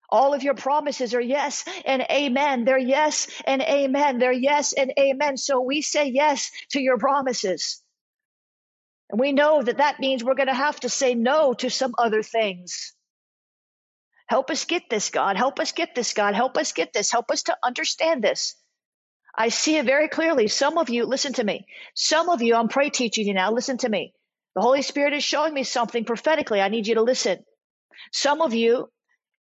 All 0.09 0.33
of 0.33 0.43
your 0.43 0.53
promises 0.53 1.13
are 1.13 1.21
yes 1.21 1.65
and 1.85 2.01
amen. 2.09 2.63
They're 2.63 2.77
yes 2.77 3.27
and 3.45 3.61
amen. 3.61 4.19
They're 4.19 4.31
yes 4.31 4.73
and 4.73 4.93
amen. 4.97 5.37
So 5.37 5.61
we 5.61 5.81
say 5.81 6.07
yes 6.07 6.51
to 6.71 6.81
your 6.81 6.97
promises. 6.97 7.83
And 9.09 9.19
we 9.19 9.31
know 9.33 9.61
that 9.61 9.77
that 9.77 9.99
means 9.99 10.23
we're 10.23 10.35
going 10.35 10.47
to 10.47 10.53
have 10.53 10.79
to 10.81 10.89
say 10.89 11.13
no 11.13 11.53
to 11.55 11.69
some 11.69 11.93
other 11.97 12.23
things. 12.23 12.93
Help 14.27 14.51
us 14.51 14.65
get 14.65 14.83
this, 14.89 15.09
God. 15.09 15.37
Help 15.37 15.59
us 15.59 15.71
get 15.71 15.95
this, 15.95 16.13
God. 16.13 16.35
Help 16.35 16.57
us 16.57 16.73
get 16.73 16.91
this. 16.93 17.11
Help 17.11 17.31
us 17.31 17.43
to 17.43 17.57
understand 17.63 18.23
this. 18.23 18.55
I 19.37 19.49
see 19.49 19.77
it 19.77 19.85
very 19.85 20.07
clearly. 20.07 20.47
Some 20.47 20.77
of 20.77 20.89
you, 20.89 21.05
listen 21.05 21.33
to 21.33 21.43
me. 21.43 21.67
Some 21.93 22.29
of 22.29 22.41
you, 22.41 22.55
I'm 22.55 22.69
pray 22.69 22.89
teaching 22.89 23.27
you 23.27 23.33
now. 23.33 23.51
Listen 23.51 23.77
to 23.79 23.89
me. 23.89 24.13
The 24.55 24.61
Holy 24.61 24.81
Spirit 24.81 25.13
is 25.13 25.23
showing 25.23 25.53
me 25.53 25.63
something 25.63 26.05
prophetically. 26.05 26.59
I 26.59 26.69
need 26.69 26.87
you 26.87 26.95
to 26.95 27.03
listen. 27.03 27.45
Some 28.11 28.41
of 28.41 28.53
you, 28.55 28.89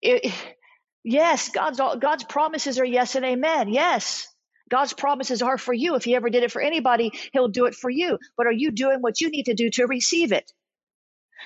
it, 0.02 0.32
yes, 1.04 1.50
God's 1.50 1.78
God's 1.78 2.24
promises 2.24 2.78
are 2.80 2.84
yes 2.84 3.14
and 3.14 3.24
amen. 3.24 3.68
Yes. 3.68 4.26
God's 4.68 4.92
promises 4.92 5.42
are 5.42 5.58
for 5.58 5.72
you. 5.72 5.94
If 5.94 6.04
he 6.04 6.16
ever 6.16 6.28
did 6.28 6.42
it 6.42 6.50
for 6.50 6.60
anybody, 6.60 7.12
he'll 7.32 7.48
do 7.48 7.66
it 7.66 7.76
for 7.76 7.88
you. 7.88 8.18
But 8.36 8.48
are 8.48 8.52
you 8.52 8.72
doing 8.72 8.98
what 9.00 9.20
you 9.20 9.30
need 9.30 9.44
to 9.44 9.54
do 9.54 9.70
to 9.70 9.86
receive 9.86 10.32
it? 10.32 10.50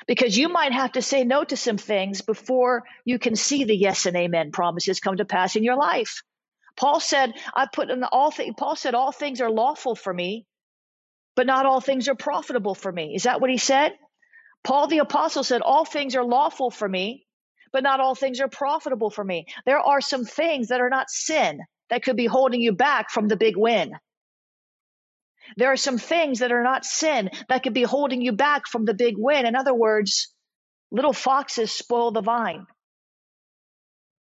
Because 0.07 0.39
you 0.39 0.49
might 0.49 0.73
have 0.73 0.93
to 0.93 1.03
say 1.03 1.25
no 1.25 1.45
to 1.45 1.57
some 1.57 1.77
things 1.77 2.23
before 2.23 2.85
you 3.05 3.19
can 3.19 3.37
see 3.37 3.65
the 3.65 3.77
yes 3.77 4.07
and 4.07 4.17
amen 4.17 4.53
promises 4.53 5.01
come 5.01 5.19
to 5.19 5.27
pass 5.27 5.57
in 5.57 5.65
your 5.65 5.77
life. 5.77 6.23
Paul 6.81 6.99
said, 6.99 7.35
I 7.55 7.67
put 7.71 7.91
in 7.91 8.01
the 8.01 8.09
all 8.09 8.31
things, 8.31 8.55
Paul 8.57 8.75
said, 8.75 8.95
all 8.95 9.13
things 9.13 9.43
are 9.43 9.51
lawful 9.51 9.95
for 9.95 10.15
me, 10.15 10.47
but 11.37 11.47
not 11.47 11.67
all 11.67 11.83
things 11.83 12.09
are 12.09 12.15
profitable 12.15 12.75
for 12.75 12.91
me. 12.91 13.13
Is 13.15 13.25
that 13.25 13.43
what 13.43 13.51
he 13.51 13.59
said? 13.59 13.93
Paul 14.65 14.87
the 14.87 14.99
apostle 14.99 15.45
said, 15.45 15.61
all 15.61 15.85
things 15.85 16.17
are 16.17 16.25
lawful 16.25 16.71
for 16.71 16.89
me, 16.89 17.27
but 17.71 17.83
not 17.83 18.01
all 18.01 18.15
things 18.15 18.41
are 18.41 18.49
profitable 18.49 19.11
for 19.11 19.23
me. 19.23 19.45
There 19.67 19.79
are 19.79 20.01
some 20.01 20.25
things 20.25 20.69
that 20.69 20.81
are 20.81 20.89
not 20.89 21.11
sin 21.11 21.61
that 21.91 22.03
could 22.03 22.17
be 22.17 22.25
holding 22.25 22.63
you 22.63 22.73
back 22.73 23.11
from 23.11 23.29
the 23.29 23.37
big 23.37 23.59
win. 23.59 23.93
There 25.59 25.73
are 25.73 25.77
some 25.77 25.99
things 25.99 26.39
that 26.39 26.53
are 26.53 26.63
not 26.63 26.87
sin 26.87 27.29
that 27.51 27.63
could 27.63 27.75
be 27.75 27.83
holding 27.83 28.23
you 28.23 28.33
back 28.33 28.67
from 28.67 28.87
the 28.87 28.95
big 28.95 29.17
win. 29.19 29.45
In 29.45 29.55
other 29.55 29.75
words, 29.75 30.33
little 30.91 31.13
foxes 31.13 31.73
spoil 31.73 32.11
the 32.11 32.23
vine. 32.23 32.67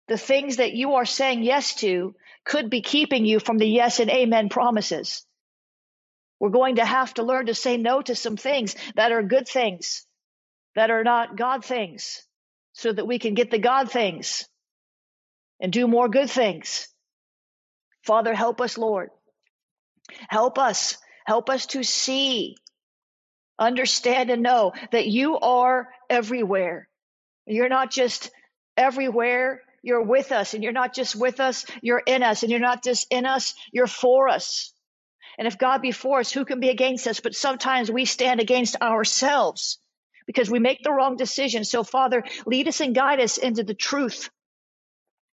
The 0.06 0.16
things 0.16 0.56
that 0.56 0.72
you 0.72 0.94
are 0.94 1.04
saying 1.04 1.42
yes 1.42 1.74
to 1.76 2.14
could 2.48 2.70
be 2.70 2.80
keeping 2.80 3.26
you 3.26 3.38
from 3.38 3.58
the 3.58 3.68
yes 3.68 4.00
and 4.00 4.10
amen 4.10 4.48
promises. 4.48 5.24
We're 6.40 6.50
going 6.50 6.76
to 6.76 6.84
have 6.84 7.12
to 7.14 7.22
learn 7.22 7.46
to 7.46 7.54
say 7.54 7.76
no 7.76 8.00
to 8.00 8.14
some 8.14 8.36
things 8.36 8.74
that 8.96 9.12
are 9.12 9.22
good 9.22 9.46
things, 9.46 10.06
that 10.74 10.90
are 10.90 11.04
not 11.04 11.36
God 11.36 11.64
things, 11.64 12.22
so 12.72 12.92
that 12.92 13.06
we 13.06 13.18
can 13.18 13.34
get 13.34 13.50
the 13.50 13.58
God 13.58 13.90
things 13.90 14.48
and 15.60 15.72
do 15.72 15.86
more 15.86 16.08
good 16.08 16.30
things. 16.30 16.88
Father, 18.04 18.34
help 18.34 18.60
us, 18.60 18.78
Lord. 18.78 19.10
Help 20.28 20.58
us. 20.58 20.96
Help 21.26 21.50
us 21.50 21.66
to 21.66 21.82
see, 21.82 22.56
understand, 23.58 24.30
and 24.30 24.42
know 24.42 24.72
that 24.92 25.06
you 25.06 25.38
are 25.38 25.88
everywhere. 26.08 26.88
You're 27.46 27.68
not 27.68 27.90
just 27.90 28.30
everywhere, 28.78 29.60
you're 29.82 30.02
with 30.02 30.32
us. 30.32 30.54
And 30.54 30.62
you're 30.62 30.72
not 30.72 30.94
just 30.94 31.16
with 31.16 31.40
us, 31.40 31.66
you're 31.82 32.02
in 32.04 32.22
us. 32.22 32.42
And 32.42 32.50
you're 32.50 32.60
not 32.60 32.82
just 32.82 33.06
in 33.10 33.26
us, 33.26 33.54
you're 33.72 33.86
for 33.86 34.28
us. 34.28 34.72
And 35.38 35.46
if 35.46 35.58
God 35.58 35.82
be 35.82 35.92
for 35.92 36.18
us, 36.20 36.32
who 36.32 36.44
can 36.44 36.60
be 36.60 36.68
against 36.68 37.06
us? 37.06 37.20
But 37.20 37.34
sometimes 37.34 37.90
we 37.90 38.04
stand 38.04 38.40
against 38.40 38.76
ourselves 38.82 39.78
because 40.26 40.50
we 40.50 40.58
make 40.58 40.82
the 40.82 40.92
wrong 40.92 41.16
decision. 41.16 41.64
So, 41.64 41.84
Father, 41.84 42.24
lead 42.44 42.66
us 42.66 42.80
and 42.80 42.94
guide 42.94 43.20
us 43.20 43.38
into 43.38 43.62
the 43.62 43.74
truth 43.74 44.30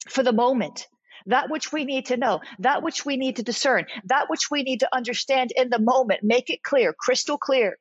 for 0.08 0.22
the 0.24 0.32
moment. 0.32 0.88
That 1.26 1.50
which 1.50 1.72
we 1.72 1.86
need 1.86 2.08
to 2.08 2.18
know, 2.18 2.42
that 2.60 2.84
which 2.84 3.04
we 3.04 3.18
need 3.18 3.38
to 3.38 3.44
discern, 3.44 3.86
that 4.06 4.30
which 4.30 4.52
we 4.52 4.62
need 4.62 4.82
to 4.82 4.96
understand 4.96 5.52
in 5.56 5.70
the 5.72 5.80
moment. 5.80 6.22
Make 6.24 6.52
it 6.52 6.62
clear, 6.62 6.94
crystal 6.94 7.40
clear. 7.40 7.80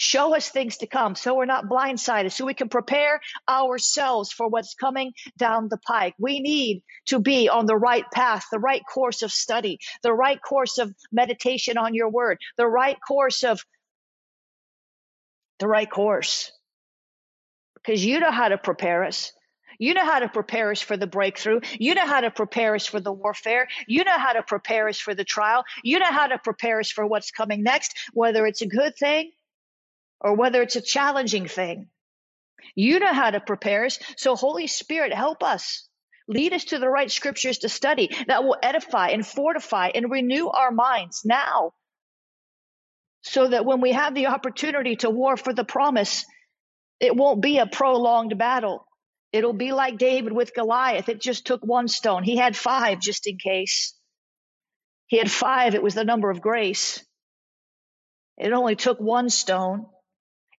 Show 0.00 0.36
us 0.36 0.48
things 0.48 0.76
to 0.76 0.86
come 0.86 1.16
so 1.16 1.34
we're 1.34 1.44
not 1.44 1.64
blindsided, 1.64 2.30
so 2.30 2.46
we 2.46 2.54
can 2.54 2.68
prepare 2.68 3.20
ourselves 3.48 4.30
for 4.30 4.46
what's 4.46 4.74
coming 4.74 5.12
down 5.36 5.68
the 5.68 5.76
pike. 5.76 6.14
We 6.20 6.38
need 6.38 6.84
to 7.06 7.18
be 7.18 7.48
on 7.48 7.66
the 7.66 7.76
right 7.76 8.04
path, 8.12 8.46
the 8.52 8.60
right 8.60 8.82
course 8.86 9.22
of 9.22 9.32
study, 9.32 9.80
the 10.04 10.12
right 10.12 10.40
course 10.40 10.78
of 10.78 10.94
meditation 11.10 11.76
on 11.76 11.94
your 11.94 12.08
word, 12.10 12.38
the 12.56 12.68
right 12.68 12.96
course 13.08 13.42
of 13.42 13.64
the 15.58 15.66
right 15.66 15.90
course. 15.90 16.52
Because 17.74 18.04
you 18.04 18.20
know 18.20 18.30
how 18.30 18.50
to 18.50 18.56
prepare 18.56 19.02
us. 19.02 19.32
You 19.80 19.94
know 19.94 20.04
how 20.04 20.20
to 20.20 20.28
prepare 20.28 20.70
us 20.70 20.80
for 20.80 20.96
the 20.96 21.08
breakthrough. 21.08 21.58
You 21.76 21.96
know 21.96 22.06
how 22.06 22.20
to 22.20 22.30
prepare 22.30 22.76
us 22.76 22.86
for 22.86 23.00
the 23.00 23.12
warfare. 23.12 23.66
You 23.88 24.04
know 24.04 24.18
how 24.18 24.34
to 24.34 24.44
prepare 24.44 24.88
us 24.88 25.00
for 25.00 25.12
the 25.12 25.24
trial. 25.24 25.64
You 25.82 25.98
know 25.98 26.06
how 26.06 26.28
to 26.28 26.38
prepare 26.38 26.78
us 26.78 26.92
for 26.92 27.04
what's 27.04 27.32
coming 27.32 27.64
next, 27.64 27.96
whether 28.12 28.46
it's 28.46 28.62
a 28.62 28.66
good 28.66 28.96
thing 28.96 29.32
or 30.20 30.34
whether 30.34 30.62
it's 30.62 30.76
a 30.76 30.80
challenging 30.80 31.46
thing. 31.46 31.88
You 32.74 32.98
know 32.98 33.12
how 33.12 33.30
to 33.30 33.40
prepare 33.40 33.84
us. 33.84 33.98
So, 34.16 34.36
Holy 34.36 34.66
Spirit, 34.66 35.12
help 35.12 35.42
us. 35.42 35.88
Lead 36.28 36.52
us 36.52 36.64
to 36.66 36.78
the 36.78 36.88
right 36.88 37.10
scriptures 37.10 37.58
to 37.58 37.68
study 37.68 38.10
that 38.26 38.44
will 38.44 38.56
edify 38.62 39.08
and 39.08 39.26
fortify 39.26 39.88
and 39.94 40.10
renew 40.10 40.48
our 40.48 40.70
minds 40.70 41.22
now. 41.24 41.72
So 43.22 43.48
that 43.48 43.64
when 43.64 43.80
we 43.80 43.92
have 43.92 44.14
the 44.14 44.26
opportunity 44.26 44.96
to 44.96 45.10
war 45.10 45.36
for 45.36 45.52
the 45.52 45.64
promise, 45.64 46.24
it 47.00 47.16
won't 47.16 47.42
be 47.42 47.58
a 47.58 47.66
prolonged 47.66 48.36
battle. 48.38 48.86
It'll 49.32 49.52
be 49.52 49.72
like 49.72 49.98
David 49.98 50.32
with 50.32 50.54
Goliath. 50.54 51.08
It 51.08 51.20
just 51.20 51.46
took 51.46 51.62
one 51.62 51.88
stone. 51.88 52.22
He 52.22 52.36
had 52.36 52.56
five 52.56 53.00
just 53.00 53.26
in 53.26 53.38
case. 53.38 53.94
He 55.06 55.18
had 55.18 55.30
five. 55.30 55.74
It 55.74 55.82
was 55.82 55.94
the 55.94 56.04
number 56.04 56.30
of 56.30 56.40
grace. 56.40 57.04
It 58.38 58.52
only 58.52 58.76
took 58.76 59.00
one 59.00 59.30
stone. 59.30 59.86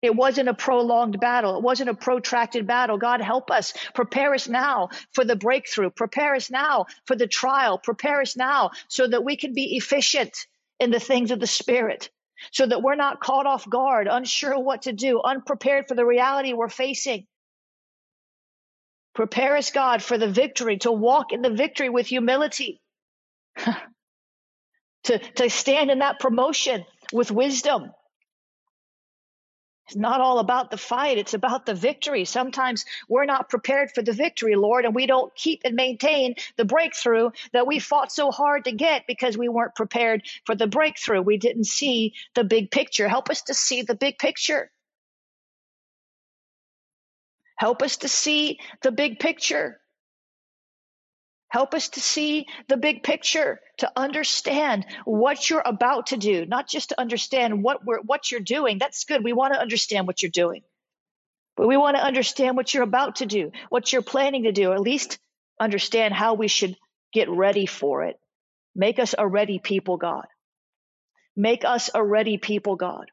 It 0.00 0.14
wasn't 0.14 0.48
a 0.48 0.54
prolonged 0.54 1.18
battle. 1.18 1.56
It 1.56 1.62
wasn't 1.62 1.90
a 1.90 1.94
protracted 1.94 2.66
battle. 2.66 2.98
God 2.98 3.20
help 3.20 3.50
us. 3.50 3.74
Prepare 3.94 4.34
us 4.34 4.46
now 4.46 4.90
for 5.12 5.24
the 5.24 5.34
breakthrough. 5.34 5.90
Prepare 5.90 6.36
us 6.36 6.50
now 6.50 6.86
for 7.06 7.16
the 7.16 7.26
trial. 7.26 7.78
Prepare 7.78 8.20
us 8.20 8.36
now 8.36 8.70
so 8.86 9.08
that 9.08 9.24
we 9.24 9.36
can 9.36 9.54
be 9.54 9.76
efficient 9.76 10.36
in 10.78 10.92
the 10.92 11.00
things 11.00 11.32
of 11.32 11.40
the 11.40 11.48
Spirit, 11.48 12.10
so 12.52 12.64
that 12.64 12.82
we're 12.82 12.94
not 12.94 13.20
caught 13.20 13.46
off 13.46 13.68
guard, 13.68 14.06
unsure 14.08 14.56
what 14.60 14.82
to 14.82 14.92
do, 14.92 15.20
unprepared 15.20 15.88
for 15.88 15.96
the 15.96 16.06
reality 16.06 16.52
we're 16.52 16.68
facing. 16.68 17.26
Prepare 19.14 19.56
us, 19.56 19.72
God, 19.72 20.00
for 20.00 20.16
the 20.16 20.30
victory, 20.30 20.78
to 20.78 20.92
walk 20.92 21.32
in 21.32 21.42
the 21.42 21.50
victory 21.50 21.88
with 21.88 22.06
humility, 22.06 22.80
to, 25.04 25.18
to 25.18 25.50
stand 25.50 25.90
in 25.90 25.98
that 25.98 26.20
promotion 26.20 26.84
with 27.12 27.32
wisdom 27.32 27.90
it's 29.88 29.96
not 29.96 30.20
all 30.20 30.38
about 30.38 30.70
the 30.70 30.76
fight, 30.76 31.16
it's 31.16 31.32
about 31.32 31.64
the 31.64 31.74
victory. 31.74 32.26
Sometimes 32.26 32.84
we're 33.08 33.24
not 33.24 33.48
prepared 33.48 33.90
for 33.94 34.02
the 34.02 34.12
victory, 34.12 34.54
Lord, 34.54 34.84
and 34.84 34.94
we 34.94 35.06
don't 35.06 35.34
keep 35.34 35.62
and 35.64 35.74
maintain 35.74 36.34
the 36.56 36.66
breakthrough 36.66 37.30
that 37.54 37.66
we 37.66 37.78
fought 37.78 38.12
so 38.12 38.30
hard 38.30 38.64
to 38.66 38.72
get 38.72 39.06
because 39.06 39.38
we 39.38 39.48
weren't 39.48 39.74
prepared 39.74 40.24
for 40.44 40.54
the 40.54 40.66
breakthrough. 40.66 41.22
We 41.22 41.38
didn't 41.38 41.64
see 41.64 42.12
the 42.34 42.44
big 42.44 42.70
picture. 42.70 43.08
Help 43.08 43.30
us 43.30 43.40
to 43.42 43.54
see 43.54 43.80
the 43.80 43.94
big 43.94 44.18
picture. 44.18 44.70
Help 47.56 47.82
us 47.82 47.96
to 47.98 48.08
see 48.08 48.58
the 48.82 48.92
big 48.92 49.18
picture. 49.18 49.80
Help 51.48 51.74
us 51.74 51.88
to 51.90 52.00
see 52.00 52.46
the 52.68 52.76
big 52.76 53.02
picture, 53.02 53.60
to 53.78 53.90
understand 53.96 54.84
what 55.04 55.48
you're 55.48 55.62
about 55.64 56.08
to 56.08 56.16
do, 56.18 56.44
not 56.44 56.68
just 56.68 56.90
to 56.90 57.00
understand 57.00 57.62
what 57.62 57.84
we're 57.84 58.00
what 58.00 58.30
you're 58.30 58.40
doing. 58.40 58.78
That's 58.78 59.04
good. 59.04 59.24
We 59.24 59.32
want 59.32 59.54
to 59.54 59.60
understand 59.60 60.06
what 60.06 60.22
you're 60.22 60.30
doing. 60.30 60.62
But 61.56 61.66
we 61.66 61.76
want 61.76 61.96
to 61.96 62.04
understand 62.04 62.56
what 62.56 62.72
you're 62.72 62.84
about 62.84 63.16
to 63.16 63.26
do, 63.26 63.50
what 63.68 63.92
you're 63.92 64.02
planning 64.02 64.44
to 64.44 64.52
do, 64.52 64.72
at 64.72 64.80
least 64.80 65.18
understand 65.58 66.14
how 66.14 66.34
we 66.34 66.48
should 66.48 66.76
get 67.12 67.28
ready 67.28 67.66
for 67.66 68.04
it. 68.04 68.18
Make 68.76 68.98
us 68.98 69.14
a 69.18 69.26
ready 69.26 69.58
people, 69.58 69.96
God. 69.96 70.26
Make 71.36 71.64
us 71.64 71.90
a 71.94 72.04
ready 72.04 72.38
people, 72.38 72.76
God. 72.76 73.10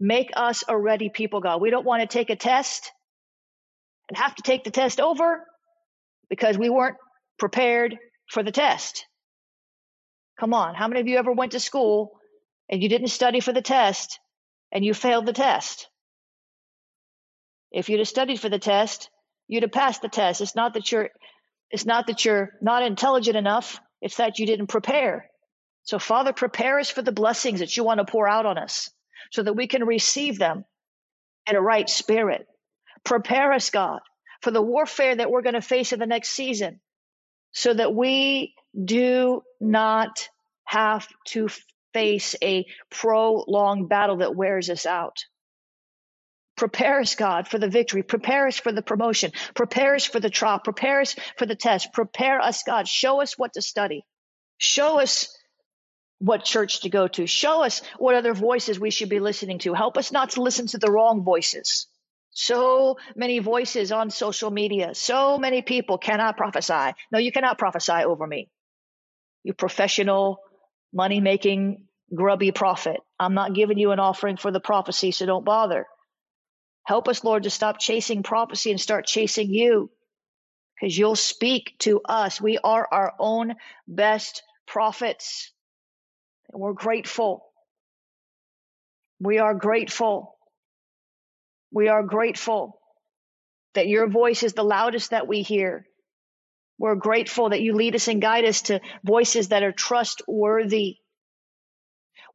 Make 0.00 0.32
us 0.34 0.64
a 0.68 0.76
ready 0.76 1.10
people, 1.10 1.40
God. 1.40 1.60
We 1.60 1.70
don't 1.70 1.86
want 1.86 2.02
to 2.02 2.08
take 2.08 2.30
a 2.30 2.36
test 2.36 2.90
and 4.08 4.16
have 4.18 4.34
to 4.36 4.42
take 4.42 4.64
the 4.64 4.70
test 4.70 5.00
over 5.00 5.44
because 6.28 6.58
we 6.58 6.70
weren't 6.70 6.96
prepared 7.38 7.98
for 8.28 8.42
the 8.42 8.52
test. 8.52 9.06
Come 10.38 10.52
on, 10.52 10.74
how 10.74 10.88
many 10.88 11.00
of 11.00 11.06
you 11.06 11.16
ever 11.16 11.32
went 11.32 11.52
to 11.52 11.60
school 11.60 12.18
and 12.70 12.82
you 12.82 12.88
didn't 12.88 13.08
study 13.08 13.40
for 13.40 13.52
the 13.52 13.62
test 13.62 14.18
and 14.72 14.84
you 14.84 14.92
failed 14.92 15.26
the 15.26 15.32
test? 15.32 15.88
If 17.70 17.88
you'd 17.88 18.00
have 18.00 18.08
studied 18.08 18.40
for 18.40 18.48
the 18.48 18.58
test, 18.58 19.10
you'd 19.48 19.62
have 19.62 19.72
passed 19.72 20.02
the 20.02 20.08
test. 20.08 20.40
It's 20.40 20.54
not 20.56 20.74
that 20.74 20.90
you're 20.92 21.10
it's 21.70 21.86
not 21.86 22.06
that 22.06 22.24
you're 22.24 22.52
not 22.60 22.84
intelligent 22.84 23.36
enough, 23.36 23.80
it's 24.00 24.16
that 24.16 24.38
you 24.38 24.46
didn't 24.46 24.68
prepare. 24.68 25.28
So 25.82 25.98
Father, 25.98 26.32
prepare 26.32 26.78
us 26.78 26.90
for 26.90 27.02
the 27.02 27.12
blessings 27.12 27.60
that 27.60 27.76
you 27.76 27.84
want 27.84 27.98
to 27.98 28.10
pour 28.10 28.28
out 28.28 28.46
on 28.46 28.58
us 28.58 28.90
so 29.32 29.42
that 29.42 29.54
we 29.54 29.66
can 29.66 29.84
receive 29.84 30.38
them 30.38 30.64
in 31.48 31.56
a 31.56 31.60
right 31.60 31.88
spirit. 31.88 32.46
Prepare 33.04 33.52
us, 33.52 33.70
God, 33.70 34.00
for 34.42 34.50
the 34.50 34.62
warfare 34.62 35.16
that 35.16 35.30
we're 35.30 35.42
going 35.42 35.54
to 35.54 35.60
face 35.60 35.92
in 35.92 35.98
the 35.98 36.06
next 36.06 36.30
season 36.30 36.80
so 37.56 37.72
that 37.72 37.94
we 37.94 38.54
do 38.84 39.40
not 39.62 40.28
have 40.64 41.08
to 41.24 41.48
face 41.94 42.36
a 42.42 42.66
prolonged 42.90 43.88
battle 43.88 44.18
that 44.18 44.36
wears 44.36 44.68
us 44.68 44.84
out. 44.84 45.24
Prepare 46.58 47.00
us, 47.00 47.14
God, 47.14 47.48
for 47.48 47.58
the 47.58 47.68
victory. 47.68 48.02
Prepare 48.02 48.48
us 48.48 48.58
for 48.58 48.72
the 48.72 48.82
promotion. 48.82 49.32
Prepare 49.54 49.94
us 49.94 50.04
for 50.04 50.20
the 50.20 50.28
trial. 50.28 50.58
Prepare 50.58 51.00
us 51.00 51.16
for 51.38 51.46
the 51.46 51.56
test. 51.56 51.94
Prepare 51.94 52.42
us, 52.42 52.62
God. 52.62 52.86
Show 52.86 53.22
us 53.22 53.38
what 53.38 53.54
to 53.54 53.62
study. 53.62 54.04
Show 54.58 55.00
us 55.00 55.34
what 56.18 56.44
church 56.44 56.82
to 56.82 56.90
go 56.90 57.08
to. 57.08 57.26
Show 57.26 57.64
us 57.64 57.80
what 57.96 58.16
other 58.16 58.34
voices 58.34 58.78
we 58.78 58.90
should 58.90 59.08
be 59.08 59.20
listening 59.20 59.60
to. 59.60 59.72
Help 59.72 59.96
us 59.96 60.12
not 60.12 60.32
to 60.32 60.42
listen 60.42 60.66
to 60.68 60.78
the 60.78 60.90
wrong 60.90 61.24
voices. 61.24 61.86
So 62.36 62.98
many 63.16 63.40
voices 63.40 63.92
on 63.92 64.10
social 64.10 64.50
media. 64.52 64.94
So 64.94 65.38
many 65.38 65.62
people 65.62 65.98
cannot 65.98 66.38
prophesy. 66.38 66.94
No, 67.12 67.18
you 67.20 67.32
cannot 67.32 67.58
prophesy 67.58 68.04
over 68.04 68.26
me. 68.26 68.50
You 69.44 69.54
professional, 69.54 70.40
money 70.92 71.20
making, 71.20 71.86
grubby 72.14 72.52
prophet. 72.52 72.98
I'm 73.20 73.34
not 73.34 73.54
giving 73.54 73.78
you 73.78 73.92
an 73.92 74.00
offering 74.00 74.36
for 74.38 74.52
the 74.52 74.60
prophecy, 74.60 75.12
so 75.12 75.26
don't 75.26 75.44
bother. 75.46 75.86
Help 76.84 77.08
us, 77.08 77.24
Lord, 77.24 77.44
to 77.44 77.50
stop 77.50 77.78
chasing 77.80 78.22
prophecy 78.24 78.70
and 78.72 78.80
start 78.80 79.06
chasing 79.06 79.52
you. 79.54 79.90
because 80.80 80.96
you'll 80.96 81.16
speak 81.16 81.74
to 81.80 82.00
us. 82.02 82.40
We 82.40 82.58
are 82.62 82.88
our 82.90 83.14
own 83.18 83.54
best 83.88 84.42
prophets. 84.66 85.52
And 86.52 86.60
we're 86.62 86.74
grateful. 86.74 87.44
We 89.20 89.38
are 89.40 89.54
grateful. 89.54 90.35
We 91.72 91.88
are 91.88 92.02
grateful 92.02 92.78
that 93.74 93.88
your 93.88 94.08
voice 94.08 94.42
is 94.42 94.54
the 94.54 94.64
loudest 94.64 95.10
that 95.10 95.28
we 95.28 95.42
hear. 95.42 95.86
We're 96.78 96.94
grateful 96.94 97.50
that 97.50 97.62
you 97.62 97.74
lead 97.74 97.94
us 97.94 98.08
and 98.08 98.20
guide 98.20 98.44
us 98.44 98.62
to 98.62 98.80
voices 99.04 99.48
that 99.48 99.62
are 99.62 99.72
trustworthy. 99.72 100.96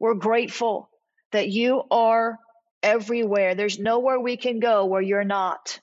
We're 0.00 0.14
grateful 0.14 0.90
that 1.32 1.48
you 1.48 1.82
are 1.90 2.38
everywhere. 2.82 3.54
There's 3.54 3.78
nowhere 3.78 4.20
we 4.20 4.36
can 4.36 4.60
go 4.60 4.86
where 4.86 5.02
you're 5.02 5.24
not. 5.24 5.80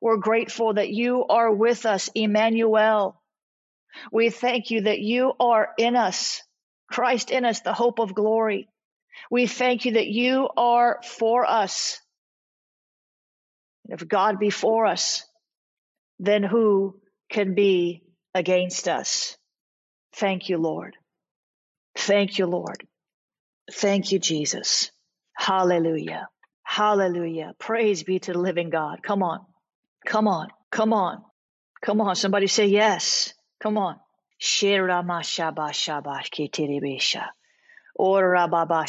We're 0.00 0.18
grateful 0.18 0.74
that 0.74 0.90
you 0.90 1.24
are 1.26 1.52
with 1.52 1.86
us, 1.86 2.10
Emmanuel. 2.14 3.20
We 4.12 4.30
thank 4.30 4.70
you 4.70 4.82
that 4.82 5.00
you 5.00 5.32
are 5.40 5.70
in 5.78 5.96
us, 5.96 6.42
Christ 6.90 7.30
in 7.30 7.44
us, 7.44 7.60
the 7.60 7.74
hope 7.74 7.98
of 7.98 8.14
glory. 8.14 8.68
We 9.30 9.46
thank 9.46 9.84
you 9.84 9.92
that 9.92 10.06
you 10.06 10.48
are 10.56 11.00
for 11.04 11.46
us. 11.46 12.00
If 13.90 14.06
God 14.06 14.38
be 14.38 14.50
for 14.50 14.86
us, 14.86 15.24
then 16.18 16.42
who 16.42 17.00
can 17.30 17.54
be 17.54 18.02
against 18.34 18.88
us? 18.88 19.36
Thank 20.14 20.48
you, 20.48 20.58
Lord. 20.58 20.96
Thank 21.96 22.38
you, 22.38 22.46
Lord. 22.46 22.86
Thank 23.72 24.12
you, 24.12 24.18
Jesus. 24.18 24.90
Hallelujah. 25.34 26.28
Hallelujah. 26.62 27.54
Praise 27.58 28.02
be 28.02 28.18
to 28.20 28.32
the 28.32 28.38
living 28.38 28.70
God. 28.70 29.02
Come 29.02 29.22
on. 29.22 29.40
Come 30.06 30.28
on. 30.28 30.48
Come 30.70 30.92
on. 30.92 31.22
Come 31.82 32.00
on. 32.00 32.16
Somebody 32.16 32.46
say 32.46 32.66
yes. 32.66 33.34
Come 33.60 33.78
on. 33.78 33.96
Ora 37.96 38.48
baba 38.48 38.84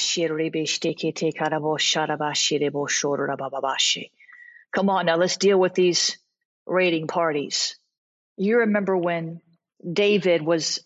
karabo 1.34 1.78
sharaba 1.78 2.32
shirebo 2.34 2.88
shora 2.88 3.38
bababashi. 3.38 4.12
Come 4.74 4.90
on 4.90 5.06
now, 5.06 5.18
let's 5.18 5.38
deal 5.38 5.60
with 5.60 5.74
these 5.74 6.18
raiding 6.66 7.08
parties. 7.08 7.76
You 8.38 8.60
remember 8.60 8.96
when 8.96 9.42
David 9.92 10.42
was 10.42 10.80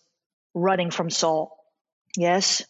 running 0.54 0.90
from 0.90 1.10
Saul? 1.10 1.56
Yes? 2.16 2.64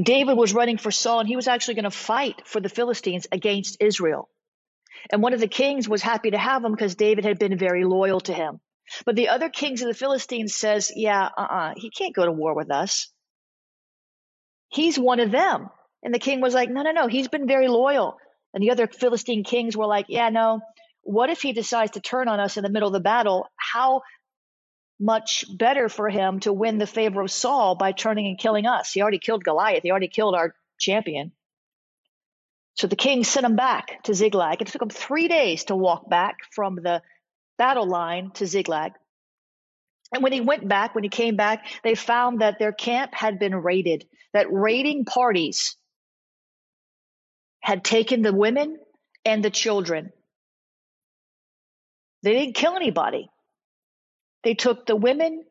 David 0.00 0.36
was 0.36 0.54
running 0.54 0.78
for 0.78 0.90
Saul 0.90 1.20
and 1.20 1.28
he 1.28 1.36
was 1.36 1.48
actually 1.48 1.74
going 1.74 1.84
to 1.84 1.90
fight 1.90 2.42
for 2.46 2.60
the 2.60 2.68
Philistines 2.68 3.26
against 3.32 3.78
Israel. 3.80 4.28
And 5.10 5.22
one 5.22 5.32
of 5.32 5.40
the 5.40 5.48
kings 5.48 5.88
was 5.88 6.02
happy 6.02 6.30
to 6.30 6.38
have 6.38 6.64
him 6.64 6.72
because 6.72 6.94
David 6.94 7.24
had 7.24 7.38
been 7.38 7.56
very 7.56 7.84
loyal 7.84 8.20
to 8.20 8.32
him. 8.32 8.60
But 9.04 9.16
the 9.16 9.28
other 9.28 9.48
kings 9.48 9.82
of 9.82 9.88
the 9.88 9.94
Philistines 9.94 10.54
says, 10.54 10.92
yeah, 10.94 11.28
uh-uh, 11.36 11.74
he 11.76 11.90
can't 11.90 12.14
go 12.14 12.24
to 12.24 12.32
war 12.32 12.54
with 12.54 12.70
us. 12.70 13.10
He's 14.68 14.98
one 14.98 15.20
of 15.20 15.30
them. 15.30 15.70
And 16.02 16.14
the 16.14 16.18
king 16.18 16.40
was 16.40 16.54
like, 16.54 16.70
no, 16.70 16.82
no, 16.82 16.92
no, 16.92 17.06
he's 17.06 17.28
been 17.28 17.46
very 17.46 17.68
loyal. 17.68 18.16
And 18.54 18.62
the 18.62 18.70
other 18.70 18.86
Philistine 18.86 19.44
kings 19.44 19.76
were 19.76 19.86
like, 19.86 20.06
yeah, 20.08 20.30
no, 20.30 20.60
what 21.02 21.30
if 21.30 21.42
he 21.42 21.52
decides 21.52 21.92
to 21.92 22.00
turn 22.00 22.28
on 22.28 22.40
us 22.40 22.56
in 22.56 22.62
the 22.62 22.70
middle 22.70 22.88
of 22.88 22.92
the 22.92 23.00
battle? 23.00 23.46
How 23.56 24.02
much 25.00 25.44
better 25.56 25.88
for 25.88 26.08
him 26.08 26.40
to 26.40 26.52
win 26.52 26.78
the 26.78 26.86
favor 26.86 27.20
of 27.20 27.30
Saul 27.30 27.76
by 27.76 27.92
turning 27.92 28.26
and 28.26 28.38
killing 28.38 28.66
us. 28.66 28.92
He 28.92 29.00
already 29.00 29.18
killed 29.18 29.44
Goliath. 29.44 29.82
He 29.82 29.90
already 29.90 30.08
killed 30.08 30.34
our 30.34 30.54
champion. 30.78 31.32
So 32.74 32.86
the 32.86 32.96
king 32.96 33.24
sent 33.24 33.46
him 33.46 33.56
back 33.56 34.02
to 34.04 34.14
Ziklag. 34.14 34.60
It 34.60 34.68
took 34.68 34.82
him 34.82 34.90
three 34.90 35.28
days 35.28 35.64
to 35.64 35.76
walk 35.76 36.08
back 36.08 36.36
from 36.52 36.76
the 36.76 37.02
battle 37.56 37.86
line 37.86 38.30
to 38.34 38.46
Ziklag. 38.46 38.92
And 40.12 40.22
when 40.22 40.32
he 40.32 40.40
went 40.40 40.66
back, 40.66 40.94
when 40.94 41.04
he 41.04 41.10
came 41.10 41.36
back, 41.36 41.66
they 41.82 41.94
found 41.94 42.40
that 42.40 42.58
their 42.58 42.72
camp 42.72 43.14
had 43.14 43.38
been 43.38 43.54
raided, 43.54 44.06
that 44.32 44.50
raiding 44.50 45.04
parties 45.04 45.76
had 47.60 47.84
taken 47.84 48.22
the 48.22 48.32
women 48.32 48.78
and 49.24 49.44
the 49.44 49.50
children. 49.50 50.10
They 52.22 52.32
didn't 52.32 52.54
kill 52.54 52.76
anybody. 52.76 53.28
They 54.42 54.54
took 54.54 54.86
the 54.86 54.96
women 54.96 55.44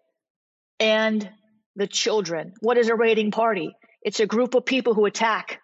and 0.79 1.29
the 1.75 1.87
children. 1.87 2.53
What 2.61 2.77
is 2.77 2.89
a 2.89 2.95
raiding 2.95 3.31
party? 3.31 3.75
It's 4.01 4.19
a 4.19 4.25
group 4.25 4.55
of 4.55 4.65
people 4.65 4.93
who 4.93 5.05
attack 5.05 5.59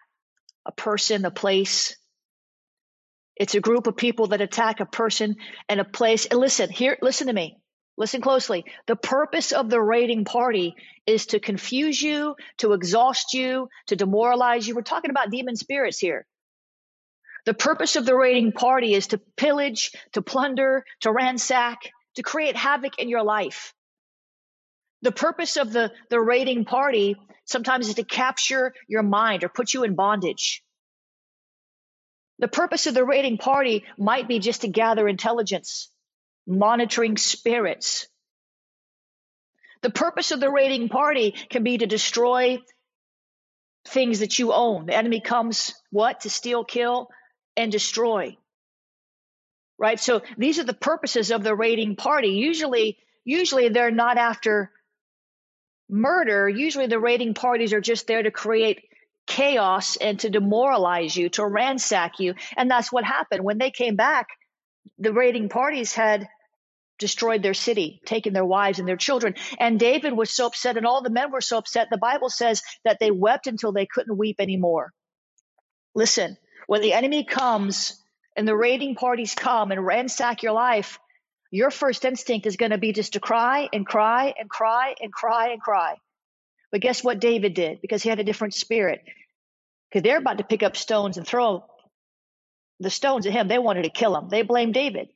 a 0.66 0.72
person, 0.72 1.24
a 1.24 1.30
place. 1.30 1.96
It's 3.36 3.54
a 3.54 3.60
group 3.60 3.86
of 3.86 3.96
people 3.96 4.28
that 4.28 4.40
attack 4.40 4.80
a 4.80 4.86
person 4.86 5.36
and 5.68 5.80
a 5.80 5.84
place. 5.84 6.26
And 6.26 6.38
listen, 6.38 6.70
here, 6.70 6.96
listen 7.02 7.26
to 7.26 7.32
me. 7.32 7.58
Listen 7.96 8.20
closely. 8.20 8.64
The 8.86 8.96
purpose 8.96 9.52
of 9.52 9.70
the 9.70 9.80
raiding 9.80 10.24
party 10.24 10.74
is 11.06 11.26
to 11.26 11.40
confuse 11.40 12.00
you, 12.00 12.34
to 12.58 12.72
exhaust 12.72 13.34
you, 13.34 13.68
to 13.86 13.96
demoralize 13.96 14.66
you. 14.66 14.74
We're 14.74 14.82
talking 14.82 15.10
about 15.10 15.30
demon 15.30 15.56
spirits 15.56 15.98
here. 15.98 16.26
The 17.46 17.54
purpose 17.54 17.96
of 17.96 18.06
the 18.06 18.16
raiding 18.16 18.52
party 18.52 18.94
is 18.94 19.08
to 19.08 19.18
pillage, 19.36 19.92
to 20.12 20.22
plunder, 20.22 20.84
to 21.00 21.12
ransack, 21.12 21.90
to 22.16 22.22
create 22.22 22.56
havoc 22.56 22.98
in 22.98 23.08
your 23.08 23.22
life. 23.22 23.74
The 25.02 25.12
purpose 25.12 25.58
of 25.58 25.72
the, 25.72 25.92
the 26.08 26.20
raiding 26.20 26.64
party 26.64 27.16
sometimes 27.44 27.88
is 27.88 27.96
to 27.96 28.04
capture 28.04 28.72
your 28.88 29.02
mind 29.02 29.44
or 29.44 29.50
put 29.50 29.74
you 29.74 29.84
in 29.84 29.94
bondage. 29.94 30.64
The 32.38 32.48
purpose 32.48 32.86
of 32.86 32.94
the 32.94 33.04
raiding 33.04 33.36
party 33.36 33.84
might 33.98 34.26
be 34.26 34.38
just 34.38 34.62
to 34.62 34.68
gather 34.68 35.06
intelligence, 35.06 35.90
monitoring 36.46 37.18
spirits. 37.18 38.08
The 39.82 39.90
purpose 39.90 40.30
of 40.30 40.40
the 40.40 40.50
raiding 40.50 40.88
party 40.88 41.32
can 41.50 41.62
be 41.62 41.76
to 41.76 41.86
destroy 41.86 42.58
things 43.86 44.20
that 44.20 44.38
you 44.38 44.54
own. 44.54 44.86
The 44.86 44.96
enemy 44.96 45.20
comes, 45.20 45.74
what? 45.90 46.20
To 46.22 46.30
steal, 46.30 46.64
kill, 46.64 47.10
and 47.56 47.70
destroy. 47.72 48.36
Right? 49.78 49.98
So 49.98 50.22
these 50.38 50.58
are 50.58 50.64
the 50.64 50.74
purposes 50.74 51.30
of 51.30 51.42
the 51.42 51.54
raiding 51.54 51.96
party. 51.96 52.28
Usually, 52.28 52.98
usually 53.24 53.68
they're 53.68 53.90
not 53.90 54.18
after 54.18 54.70
murder. 55.88 56.48
Usually 56.48 56.86
the 56.86 57.00
raiding 57.00 57.34
parties 57.34 57.72
are 57.72 57.80
just 57.80 58.06
there 58.06 58.22
to 58.22 58.30
create 58.30 58.84
chaos 59.26 59.96
and 59.96 60.20
to 60.20 60.30
demoralize 60.30 61.16
you, 61.16 61.28
to 61.30 61.46
ransack 61.46 62.20
you. 62.20 62.34
And 62.56 62.70
that's 62.70 62.92
what 62.92 63.04
happened. 63.04 63.44
When 63.44 63.58
they 63.58 63.70
came 63.70 63.96
back, 63.96 64.28
the 64.98 65.12
raiding 65.12 65.48
parties 65.48 65.92
had 65.92 66.28
destroyed 66.98 67.42
their 67.42 67.54
city, 67.54 68.00
taken 68.06 68.32
their 68.32 68.44
wives 68.44 68.78
and 68.78 68.86
their 68.86 68.96
children. 68.96 69.34
And 69.58 69.80
David 69.80 70.12
was 70.12 70.30
so 70.30 70.46
upset, 70.46 70.76
and 70.76 70.86
all 70.86 71.02
the 71.02 71.10
men 71.10 71.32
were 71.32 71.40
so 71.40 71.58
upset. 71.58 71.88
The 71.90 71.98
Bible 71.98 72.30
says 72.30 72.62
that 72.84 72.98
they 73.00 73.10
wept 73.10 73.46
until 73.46 73.72
they 73.72 73.86
couldn't 73.86 74.16
weep 74.16 74.36
anymore. 74.38 74.92
Listen, 75.94 76.36
when 76.66 76.80
the 76.80 76.92
enemy 76.92 77.24
comes 77.24 78.00
and 78.36 78.46
the 78.46 78.56
raiding 78.56 78.94
parties 78.94 79.34
come 79.34 79.70
and 79.70 79.84
ransack 79.84 80.42
your 80.42 80.52
life, 80.52 80.98
your 81.50 81.70
first 81.70 82.04
instinct 82.04 82.46
is 82.46 82.56
going 82.56 82.72
to 82.72 82.78
be 82.78 82.92
just 82.92 83.12
to 83.12 83.20
cry 83.20 83.68
and 83.72 83.86
cry 83.86 84.34
and 84.38 84.50
cry 84.50 84.94
and 85.00 85.12
cry 85.12 85.50
and 85.50 85.60
cry. 85.60 85.96
But 86.72 86.80
guess 86.80 87.04
what 87.04 87.20
David 87.20 87.54
did? 87.54 87.80
Because 87.80 88.02
he 88.02 88.08
had 88.08 88.18
a 88.18 88.24
different 88.24 88.54
spirit. 88.54 89.02
Because 89.88 90.02
they're 90.02 90.18
about 90.18 90.38
to 90.38 90.44
pick 90.44 90.64
up 90.64 90.76
stones 90.76 91.16
and 91.16 91.26
throw 91.26 91.64
the 92.80 92.90
stones 92.90 93.26
at 93.26 93.32
him. 93.32 93.46
They 93.46 93.58
wanted 93.58 93.84
to 93.84 93.90
kill 93.90 94.16
him. 94.16 94.28
They 94.28 94.42
blamed 94.42 94.74
David. 94.74 95.08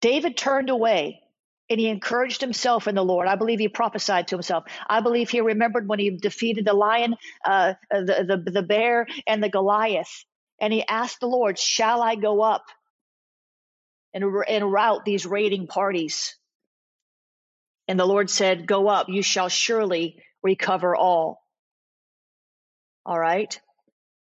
David 0.00 0.36
turned 0.36 0.70
away 0.70 1.20
and 1.68 1.80
he 1.80 1.88
encouraged 1.88 2.40
himself 2.40 2.88
in 2.88 2.94
the 2.94 3.04
Lord. 3.04 3.28
I 3.28 3.36
believe 3.36 3.58
he 3.58 3.68
prophesied 3.68 4.28
to 4.28 4.36
himself. 4.36 4.64
I 4.88 5.00
believe 5.00 5.30
he 5.30 5.40
remembered 5.40 5.88
when 5.88 5.98
he 5.98 6.10
defeated 6.10 6.64
the 6.64 6.74
lion, 6.74 7.16
uh, 7.44 7.74
the, 7.90 8.42
the, 8.44 8.50
the 8.50 8.62
bear, 8.62 9.06
and 9.26 9.42
the 9.42 9.48
Goliath. 9.48 10.24
And 10.60 10.72
he 10.72 10.86
asked 10.86 11.20
the 11.20 11.26
Lord, 11.26 11.58
Shall 11.58 12.02
I 12.02 12.14
go 12.14 12.40
up 12.42 12.64
and, 14.12 14.24
and 14.48 14.72
rout 14.72 15.04
these 15.04 15.26
raiding 15.26 15.66
parties? 15.66 16.36
And 17.88 17.98
the 17.98 18.06
Lord 18.06 18.30
said, 18.30 18.66
Go 18.66 18.88
up, 18.88 19.08
you 19.08 19.22
shall 19.22 19.48
surely 19.48 20.22
recover 20.42 20.96
all. 20.96 21.42
All 23.04 23.18
right? 23.18 23.58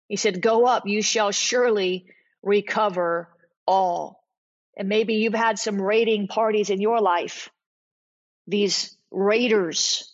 He 0.07 0.15
said, 0.15 0.41
Go 0.41 0.65
up, 0.65 0.83
you 0.85 1.01
shall 1.01 1.31
surely 1.31 2.05
recover 2.41 3.29
all. 3.65 4.23
And 4.75 4.89
maybe 4.89 5.15
you've 5.15 5.33
had 5.33 5.59
some 5.59 5.81
raiding 5.81 6.27
parties 6.27 6.69
in 6.69 6.81
your 6.81 6.99
life. 6.99 7.49
These 8.47 8.97
raiders 9.11 10.11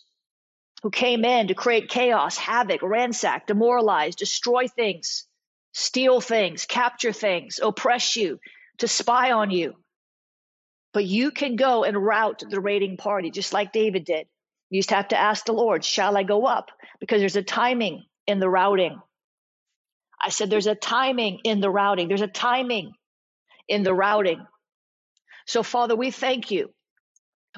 who 0.82 0.90
came 0.90 1.24
in 1.24 1.48
to 1.48 1.54
create 1.54 1.88
chaos, 1.88 2.36
havoc, 2.36 2.82
ransack, 2.82 3.46
demoralize, 3.46 4.14
destroy 4.14 4.68
things 4.68 5.26
steal 5.72 6.20
things, 6.20 6.66
capture 6.66 7.12
things, 7.12 7.60
oppress 7.62 8.16
you, 8.16 8.40
to 8.78 8.88
spy 8.88 9.32
on 9.32 9.50
you. 9.50 9.74
But 10.92 11.06
you 11.06 11.30
can 11.30 11.56
go 11.56 11.84
and 11.84 11.96
rout 11.96 12.42
the 12.48 12.60
raiding 12.60 12.96
party 12.98 13.30
just 13.30 13.52
like 13.52 13.72
David 13.72 14.04
did. 14.04 14.26
You 14.70 14.80
just 14.80 14.90
have 14.90 15.08
to 15.08 15.18
ask 15.18 15.44
the 15.46 15.52
Lord, 15.52 15.84
shall 15.84 16.16
I 16.16 16.24
go 16.24 16.46
up? 16.46 16.70
Because 17.00 17.20
there's 17.20 17.36
a 17.36 17.42
timing 17.42 18.04
in 18.26 18.40
the 18.40 18.50
routing. 18.50 19.00
I 20.20 20.30
said 20.30 20.50
there's 20.50 20.66
a 20.68 20.74
timing 20.74 21.40
in 21.44 21.60
the 21.60 21.70
routing. 21.70 22.08
There's 22.08 22.22
a 22.22 22.28
timing 22.28 22.92
in 23.68 23.82
the 23.82 23.94
routing. 23.94 24.46
So, 25.46 25.62
Father, 25.62 25.96
we 25.96 26.10
thank 26.10 26.50
you. 26.50 26.70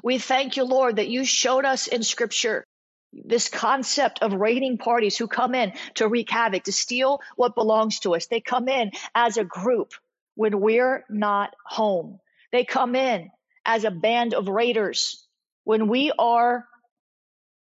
We 0.03 0.19
thank 0.19 0.57
you, 0.57 0.65
Lord, 0.65 0.97
that 0.97 1.09
you 1.09 1.25
showed 1.25 1.65
us 1.65 1.89
in 1.89 2.03
Scripture 2.03 2.65
this 3.13 3.49
concept 3.49 4.23
of 4.23 4.33
raiding 4.33 4.79
parties 4.79 5.17
who 5.17 5.27
come 5.27 5.55
in 5.55 5.73
to 5.95 6.09
wreak 6.09 6.31
havoc, 6.31 6.65
to 6.65 6.73
steal 6.73 7.21
what 7.37 7.55
belongs 7.55 8.01
to 8.01 8.15
us. 8.15 8.27
They 8.27 8.41
come 8.41 8.69
in 8.69 8.93
as 9.15 9.37
a 9.37 9.45
group 9.45 9.93
when 10.35 10.61
we're 10.61 11.05
not 11.11 11.55
home. 11.67 12.21
They 12.53 12.65
come 12.65 12.95
in 12.95 13.31
as 13.65 13.85
a 13.85 13.91
band 13.91 14.35
of 14.35 14.49
raiders 14.49 15.27
when 15.65 15.89
we 15.89 16.13
are 16.19 16.67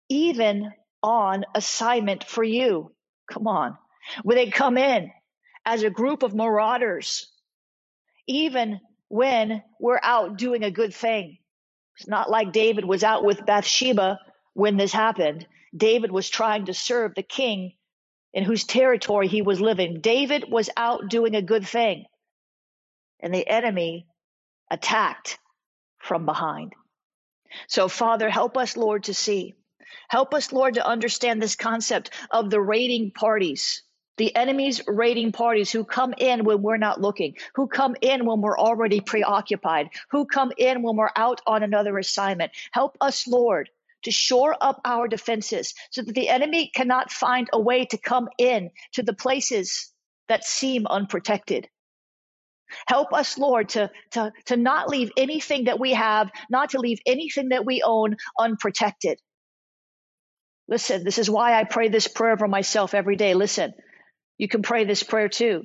even 0.08 0.72
on 1.02 1.44
assignment 1.54 2.24
for 2.24 2.44
you. 2.44 2.92
Come 3.30 3.46
on. 3.46 3.76
When 4.22 4.36
they 4.36 4.50
come 4.50 4.78
in 4.78 5.10
as 5.64 5.82
a 5.82 5.90
group 5.90 6.22
of 6.22 6.34
marauders, 6.34 7.30
even 8.26 8.80
when 9.08 9.62
we're 9.80 10.00
out 10.02 10.36
doing 10.36 10.62
a 10.62 10.70
good 10.70 10.94
thing. 10.94 11.38
It's 11.98 12.08
not 12.08 12.30
like 12.30 12.52
David 12.52 12.84
was 12.84 13.02
out 13.02 13.24
with 13.24 13.44
Bathsheba 13.44 14.18
when 14.54 14.76
this 14.76 14.92
happened. 14.92 15.46
David 15.76 16.10
was 16.10 16.28
trying 16.28 16.66
to 16.66 16.74
serve 16.74 17.14
the 17.14 17.22
king 17.22 17.74
in 18.32 18.44
whose 18.44 18.64
territory 18.64 19.28
he 19.28 19.42
was 19.42 19.60
living. 19.60 20.00
David 20.00 20.44
was 20.50 20.70
out 20.76 21.08
doing 21.08 21.34
a 21.34 21.42
good 21.42 21.66
thing, 21.66 22.04
and 23.20 23.34
the 23.34 23.46
enemy 23.46 24.06
attacked 24.70 25.38
from 25.98 26.26
behind. 26.26 26.72
So, 27.66 27.88
Father, 27.88 28.28
help 28.28 28.56
us, 28.56 28.76
Lord, 28.76 29.04
to 29.04 29.14
see. 29.14 29.54
Help 30.08 30.34
us, 30.34 30.52
Lord, 30.52 30.74
to 30.74 30.86
understand 30.86 31.40
this 31.40 31.56
concept 31.56 32.10
of 32.30 32.50
the 32.50 32.60
raiding 32.60 33.10
parties 33.10 33.82
the 34.18 34.34
enemy's 34.34 34.82
raiding 34.86 35.32
parties 35.32 35.70
who 35.70 35.84
come 35.84 36.12
in 36.18 36.44
when 36.44 36.60
we're 36.60 36.76
not 36.76 37.00
looking, 37.00 37.36
who 37.54 37.68
come 37.68 37.96
in 38.02 38.26
when 38.26 38.40
we're 38.40 38.58
already 38.58 39.00
preoccupied, 39.00 39.90
who 40.10 40.26
come 40.26 40.52
in 40.58 40.82
when 40.82 40.96
we're 40.96 41.10
out 41.16 41.40
on 41.46 41.62
another 41.62 41.96
assignment. 41.96 42.52
Help 42.72 42.98
us, 43.00 43.26
Lord, 43.26 43.70
to 44.08 44.12
shore 44.12 44.56
up 44.58 44.80
our 44.86 45.06
defenses 45.06 45.74
so 45.90 46.00
that 46.00 46.14
the 46.14 46.30
enemy 46.30 46.70
cannot 46.74 47.12
find 47.12 47.46
a 47.52 47.60
way 47.60 47.84
to 47.84 47.98
come 47.98 48.26
in 48.38 48.70
to 48.94 49.02
the 49.02 49.12
places 49.12 49.92
that 50.28 50.44
seem 50.44 50.86
unprotected. 50.86 51.68
Help 52.86 53.12
us, 53.12 53.36
Lord, 53.36 53.68
to, 53.70 53.90
to, 54.12 54.32
to 54.46 54.56
not 54.56 54.88
leave 54.88 55.10
anything 55.18 55.64
that 55.64 55.78
we 55.78 55.92
have, 55.92 56.30
not 56.48 56.70
to 56.70 56.80
leave 56.80 57.00
anything 57.06 57.50
that 57.50 57.66
we 57.66 57.82
own 57.82 58.16
unprotected. 58.38 59.18
Listen, 60.68 61.04
this 61.04 61.18
is 61.18 61.28
why 61.28 61.58
I 61.58 61.64
pray 61.64 61.88
this 61.88 62.08
prayer 62.08 62.38
for 62.38 62.48
myself 62.48 62.94
every 62.94 63.16
day. 63.16 63.34
Listen, 63.34 63.74
you 64.38 64.48
can 64.48 64.62
pray 64.62 64.84
this 64.84 65.02
prayer 65.02 65.28
too. 65.28 65.64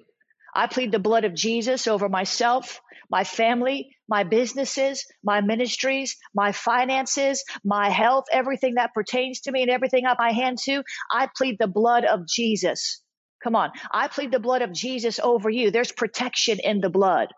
I 0.55 0.67
plead 0.67 0.91
the 0.91 0.99
blood 0.99 1.25
of 1.25 1.33
Jesus 1.35 1.87
over 1.87 2.09
myself, 2.09 2.81
my 3.09 3.23
family, 3.23 3.95
my 4.07 4.23
businesses, 4.23 5.05
my 5.23 5.41
ministries, 5.41 6.17
my 6.35 6.51
finances, 6.51 7.43
my 7.63 7.89
health, 7.89 8.25
everything 8.31 8.75
that 8.75 8.93
pertains 8.93 9.41
to 9.41 9.51
me 9.51 9.63
and 9.63 9.71
everything 9.71 10.05
up 10.05 10.17
my 10.19 10.31
hand 10.31 10.59
to. 10.65 10.83
I 11.11 11.29
plead 11.35 11.57
the 11.59 11.67
blood 11.67 12.05
of 12.05 12.27
Jesus. 12.27 13.01
Come 13.43 13.55
on. 13.55 13.71
I 13.91 14.07
plead 14.07 14.31
the 14.31 14.39
blood 14.39 14.61
of 14.61 14.73
Jesus 14.73 15.19
over 15.19 15.49
you. 15.49 15.71
There's 15.71 15.91
protection 15.91 16.59
in 16.63 16.81
the 16.81 16.89
blood. 16.89 17.29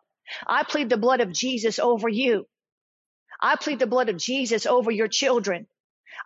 I 0.47 0.63
plead 0.63 0.89
the 0.89 0.97
blood 0.97 1.21
of 1.21 1.31
Jesus 1.31 1.79
over 1.79 2.09
you. 2.09 2.45
I 3.41 3.55
plead 3.55 3.79
the 3.79 3.87
blood 3.87 4.09
of 4.09 4.17
Jesus 4.17 4.65
over 4.65 4.91
your 4.91 5.07
children. 5.07 5.67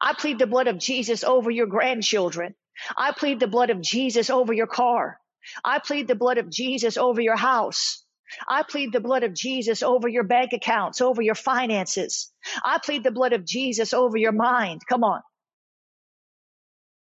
I 0.01 0.13
plead 0.13 0.39
the 0.39 0.47
blood 0.47 0.67
of 0.67 0.79
Jesus 0.79 1.23
over 1.23 1.51
your 1.51 1.67
grandchildren. 1.67 2.55
I 2.97 3.11
plead 3.11 3.39
the 3.39 3.47
blood 3.47 3.69
of 3.69 3.81
Jesus 3.81 4.29
over 4.29 4.53
your 4.53 4.67
car. 4.67 5.18
I 5.63 5.79
plead 5.79 6.07
the 6.07 6.15
blood 6.15 6.37
of 6.37 6.49
Jesus 6.49 6.97
over 6.97 7.21
your 7.21 7.35
house. 7.35 8.03
I 8.47 8.63
plead 8.63 8.93
the 8.93 8.99
blood 8.99 9.23
of 9.23 9.33
Jesus 9.33 9.81
over 9.81 10.07
your 10.07 10.23
bank 10.23 10.53
accounts, 10.53 11.01
over 11.01 11.21
your 11.21 11.35
finances. 11.35 12.31
I 12.63 12.79
plead 12.83 13.03
the 13.03 13.11
blood 13.11 13.33
of 13.33 13.45
Jesus 13.45 13.93
over 13.93 14.17
your 14.17 14.31
mind. 14.31 14.81
Come 14.87 15.03
on. 15.03 15.21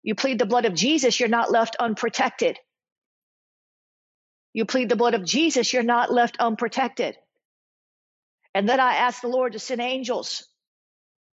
You 0.04 0.16
plead 0.16 0.40
the 0.40 0.46
blood 0.46 0.66
of 0.66 0.76
Jesus, 0.76 1.20
you're 1.20 1.30
not 1.30 1.52
left 1.52 1.78
unprotected. 1.78 2.60
You 4.54 4.66
plead 4.66 4.90
the 4.90 4.96
blood 4.96 5.16
of 5.16 5.26
Jesus, 5.26 5.74
you're 5.74 5.84
not 5.84 6.12
left 6.14 6.38
unprotected. 6.40 7.18
And 8.54 8.70
then 8.70 8.80
I 8.80 8.96
ask 8.96 9.22
the 9.22 9.28
Lord 9.28 9.54
to 9.54 9.60
send 9.60 9.82
angels 9.82 10.48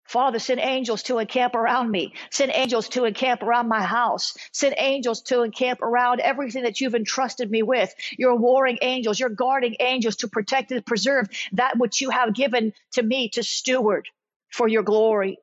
Father, 0.08 0.38
send 0.38 0.58
angels 0.58 1.02
to 1.04 1.18
encamp 1.18 1.54
around 1.54 1.90
me. 1.90 2.14
Send 2.30 2.50
angels 2.54 2.88
to 2.90 3.04
encamp 3.04 3.42
around 3.42 3.68
my 3.68 3.82
house. 3.82 4.34
Send 4.52 4.74
angels 4.78 5.20
to 5.24 5.42
encamp 5.42 5.82
around 5.82 6.20
everything 6.20 6.62
that 6.62 6.80
you've 6.80 6.94
entrusted 6.94 7.50
me 7.50 7.62
with. 7.62 7.94
Your 8.18 8.34
warring 8.34 8.78
angels, 8.80 9.20
your 9.20 9.28
guarding 9.28 9.76
angels 9.80 10.16
to 10.16 10.28
protect 10.28 10.72
and 10.72 10.84
preserve 10.84 11.28
that 11.52 11.78
which 11.78 12.00
you 12.00 12.08
have 12.08 12.34
given 12.34 12.72
to 12.92 13.02
me 13.02 13.28
to 13.30 13.42
steward 13.42 14.08
for 14.50 14.66
your 14.66 14.82
glory. 14.82 15.38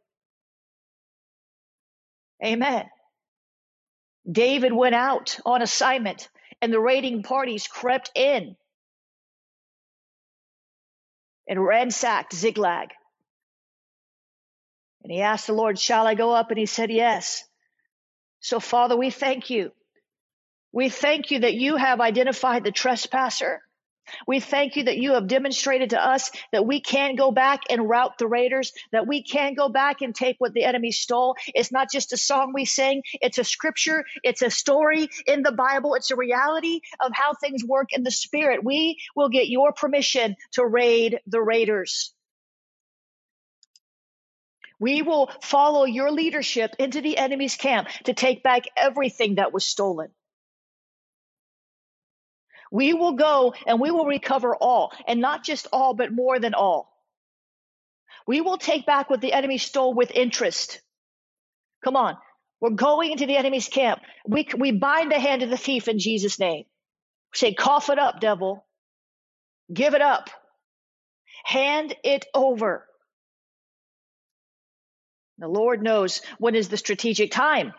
Amen. 2.44 2.86
David 4.30 4.74
went 4.74 4.96
out 4.96 5.40
on 5.46 5.62
assignment 5.62 6.28
and 6.60 6.74
the 6.74 6.80
raiding 6.80 7.22
parties 7.22 7.68
crept 7.68 8.10
in 8.16 8.56
and 11.48 11.64
ransacked 11.64 12.34
Ziklag. 12.34 12.90
And 15.06 15.12
he 15.12 15.22
asked 15.22 15.46
the 15.46 15.54
Lord, 15.54 15.78
Shall 15.78 16.08
I 16.08 16.16
go 16.16 16.32
up? 16.32 16.50
And 16.50 16.58
he 16.58 16.66
said, 16.66 16.90
Yes. 16.90 17.44
So, 18.40 18.60
Father, 18.60 18.98
we 18.98 19.12
thank 19.12 19.52
you. 19.52 19.72
We 20.72 20.90
thank 20.90 21.30
you 21.30 21.42
that 21.42 21.54
you 21.54 21.76
have 21.76 22.02
identified 22.02 22.64
the 22.64 22.72
trespasser. 22.72 23.62
We 24.28 24.40
thank 24.40 24.76
you 24.76 24.86
that 24.86 24.98
you 24.98 25.14
have 25.14 25.28
demonstrated 25.28 25.92
to 25.92 26.04
us 26.04 26.32
that 26.52 26.66
we 26.66 26.82
can 26.82 27.16
go 27.16 27.30
back 27.30 27.62
and 27.70 27.88
rout 27.88 28.18
the 28.18 28.26
raiders, 28.26 28.74
that 28.94 29.06
we 29.06 29.22
can 29.22 29.54
go 29.54 29.70
back 29.70 30.02
and 30.02 30.16
take 30.16 30.38
what 30.40 30.54
the 30.54 30.64
enemy 30.64 30.92
stole. 30.92 31.36
It's 31.54 31.72
not 31.72 31.92
just 31.92 32.12
a 32.12 32.18
song 32.18 32.52
we 32.52 32.66
sing, 32.66 33.04
it's 33.22 33.38
a 33.38 33.44
scripture, 33.44 34.06
it's 34.24 34.42
a 34.42 34.50
story 34.50 35.08
in 35.28 35.44
the 35.44 35.52
Bible, 35.52 35.94
it's 35.94 36.10
a 36.10 36.16
reality 36.16 36.82
of 37.00 37.12
how 37.14 37.36
things 37.36 37.64
work 37.64 37.90
in 37.94 38.02
the 38.02 38.10
spirit. 38.10 38.64
We 38.64 38.98
will 39.16 39.30
get 39.30 39.50
your 39.50 39.72
permission 39.72 40.36
to 40.54 40.66
raid 40.66 41.20
the 41.28 41.44
raiders. 41.44 42.15
We 44.80 45.02
will 45.02 45.32
follow 45.42 45.86
your 45.86 46.12
leadership 46.12 46.76
into 46.80 47.02
the 47.02 47.18
enemy's 47.18 47.56
camp 47.56 47.88
to 48.06 48.14
take 48.14 48.44
back 48.44 48.64
everything 48.76 49.36
that 49.36 49.54
was 49.54 49.66
stolen. 49.66 50.10
We 52.72 52.94
will 52.94 53.14
go 53.14 53.54
and 53.66 53.80
we 53.80 53.92
will 53.92 54.06
recover 54.06 54.56
all, 54.56 54.92
and 55.08 55.22
not 55.22 55.44
just 55.44 55.68
all, 55.72 55.94
but 55.94 56.12
more 56.12 56.40
than 56.40 56.54
all. 56.54 56.92
We 58.28 58.42
will 58.42 58.58
take 58.58 58.86
back 58.86 59.10
what 59.10 59.22
the 59.22 59.34
enemy 59.34 59.58
stole 59.58 59.94
with 59.94 60.12
interest. 60.12 60.82
Come 61.84 61.96
on. 61.96 62.18
We're 62.60 62.72
going 62.72 63.12
into 63.12 63.28
the 63.28 63.38
enemy's 63.38 63.68
camp. 63.68 64.02
We, 64.28 64.48
we 64.58 64.72
bind 64.72 65.12
the 65.12 65.20
hand 65.20 65.44
of 65.44 65.50
the 65.50 65.58
thief 65.58 65.88
in 65.88 66.00
Jesus' 66.00 66.40
name. 66.40 66.66
Say, 67.34 67.54
cough 67.54 67.90
it 67.90 68.00
up, 68.00 68.20
devil. 68.20 68.66
Give 69.74 69.94
it 69.94 70.02
up. 70.02 70.30
Hand 71.44 71.96
it 72.04 72.26
over. 72.34 72.86
The 75.38 75.48
Lord 75.48 75.82
knows 75.82 76.22
when 76.38 76.56
is 76.56 76.70
the 76.70 76.78
strategic 76.78 77.32
time 77.32 77.74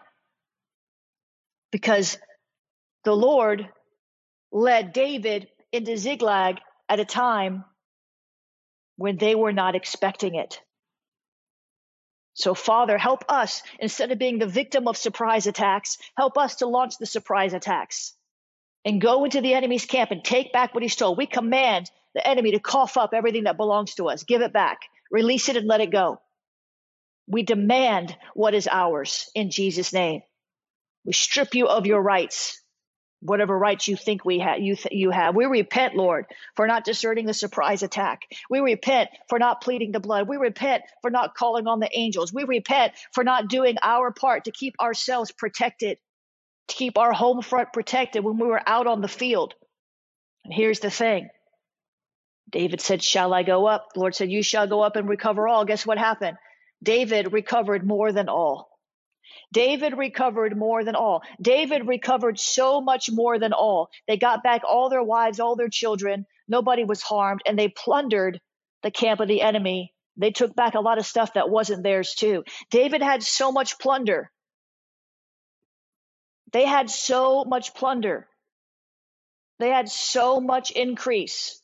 because 1.70 2.18
the 3.04 3.14
Lord 3.14 3.68
led 4.52 4.92
David 4.92 5.48
into 5.72 5.96
Ziklag 5.96 6.58
at 6.88 7.00
a 7.00 7.04
time 7.04 7.64
when 8.96 9.16
they 9.16 9.34
were 9.34 9.52
not 9.52 9.74
expecting 9.74 10.34
it. 10.34 10.60
So, 12.34 12.54
Father, 12.54 12.98
help 12.98 13.24
us 13.30 13.62
instead 13.78 14.12
of 14.12 14.18
being 14.18 14.38
the 14.38 14.46
victim 14.46 14.88
of 14.88 14.96
surprise 14.96 15.46
attacks, 15.46 15.96
help 16.16 16.36
us 16.36 16.56
to 16.56 16.66
launch 16.66 16.98
the 16.98 17.06
surprise 17.06 17.54
attacks 17.54 18.12
and 18.84 19.00
go 19.00 19.24
into 19.24 19.40
the 19.40 19.54
enemy's 19.54 19.86
camp 19.86 20.10
and 20.10 20.22
take 20.22 20.52
back 20.52 20.74
what 20.74 20.82
he 20.82 20.88
stole. 20.88 21.16
We 21.16 21.26
command 21.26 21.90
the 22.14 22.26
enemy 22.26 22.52
to 22.52 22.60
cough 22.60 22.96
up 22.98 23.14
everything 23.14 23.44
that 23.44 23.56
belongs 23.56 23.94
to 23.94 24.08
us, 24.08 24.22
give 24.22 24.42
it 24.42 24.52
back, 24.52 24.80
release 25.10 25.48
it, 25.48 25.56
and 25.56 25.66
let 25.66 25.80
it 25.80 25.90
go. 25.90 26.20
We 27.28 27.42
demand 27.42 28.16
what 28.34 28.54
is 28.54 28.68
ours 28.70 29.30
in 29.34 29.50
Jesus' 29.50 29.92
name. 29.92 30.22
We 31.04 31.12
strip 31.12 31.54
you 31.54 31.68
of 31.68 31.86
your 31.86 32.02
rights, 32.02 32.60
whatever 33.20 33.58
rights 33.58 33.88
you 33.88 33.96
think 33.96 34.24
we 34.24 34.40
have. 34.40 34.60
You, 34.60 34.76
th- 34.76 34.94
you 34.94 35.10
have. 35.10 35.34
We 35.34 35.46
repent, 35.46 35.96
Lord, 35.96 36.26
for 36.56 36.66
not 36.66 36.84
deserting 36.84 37.26
the 37.26 37.34
surprise 37.34 37.82
attack. 37.82 38.22
We 38.50 38.60
repent 38.60 39.10
for 39.28 39.38
not 39.38 39.62
pleading 39.62 39.92
the 39.92 40.00
blood. 40.00 40.28
We 40.28 40.36
repent 40.36 40.84
for 41.02 41.10
not 41.10 41.34
calling 41.34 41.66
on 41.66 41.80
the 41.80 41.90
angels. 41.96 42.32
We 42.32 42.44
repent 42.44 42.94
for 43.12 43.24
not 43.24 43.48
doing 43.48 43.76
our 43.82 44.12
part 44.12 44.44
to 44.44 44.52
keep 44.52 44.74
ourselves 44.80 45.32
protected, 45.32 45.98
to 46.68 46.76
keep 46.76 46.98
our 46.98 47.12
home 47.12 47.42
front 47.42 47.72
protected 47.72 48.24
when 48.24 48.38
we 48.38 48.46
were 48.46 48.62
out 48.66 48.86
on 48.86 49.00
the 49.00 49.08
field. 49.08 49.54
And 50.44 50.54
here's 50.54 50.80
the 50.80 50.90
thing. 50.90 51.28
David 52.50 52.80
said, 52.80 53.02
Shall 53.02 53.34
I 53.34 53.42
go 53.42 53.66
up? 53.66 53.88
The 53.94 54.00
Lord 54.00 54.14
said, 54.14 54.30
You 54.30 54.42
shall 54.42 54.66
go 54.68 54.82
up 54.82 54.96
and 54.96 55.08
recover 55.08 55.48
all. 55.48 55.64
Guess 55.64 55.86
what 55.86 55.98
happened? 55.98 56.36
David 56.82 57.32
recovered 57.32 57.86
more 57.86 58.12
than 58.12 58.28
all. 58.28 58.76
David 59.52 59.96
recovered 59.96 60.56
more 60.56 60.84
than 60.84 60.94
all. 60.94 61.22
David 61.40 61.86
recovered 61.86 62.38
so 62.38 62.80
much 62.80 63.10
more 63.10 63.38
than 63.38 63.52
all. 63.52 63.90
They 64.06 64.16
got 64.16 64.42
back 64.42 64.62
all 64.64 64.88
their 64.88 65.02
wives, 65.02 65.40
all 65.40 65.56
their 65.56 65.68
children. 65.68 66.26
Nobody 66.48 66.84
was 66.84 67.02
harmed, 67.02 67.42
and 67.46 67.58
they 67.58 67.68
plundered 67.68 68.40
the 68.82 68.90
camp 68.90 69.20
of 69.20 69.28
the 69.28 69.42
enemy. 69.42 69.92
They 70.16 70.30
took 70.30 70.54
back 70.54 70.74
a 70.74 70.80
lot 70.80 70.98
of 70.98 71.06
stuff 71.06 71.34
that 71.34 71.50
wasn't 71.50 71.82
theirs 71.82 72.14
too. 72.14 72.44
David 72.70 73.02
had 73.02 73.22
so 73.22 73.52
much 73.52 73.78
plunder. 73.78 74.30
They 76.52 76.64
had 76.64 76.90
so 76.90 77.44
much 77.44 77.74
plunder. 77.74 78.28
They 79.58 79.70
had 79.70 79.88
so 79.88 80.40
much 80.40 80.70
increase 80.70 81.60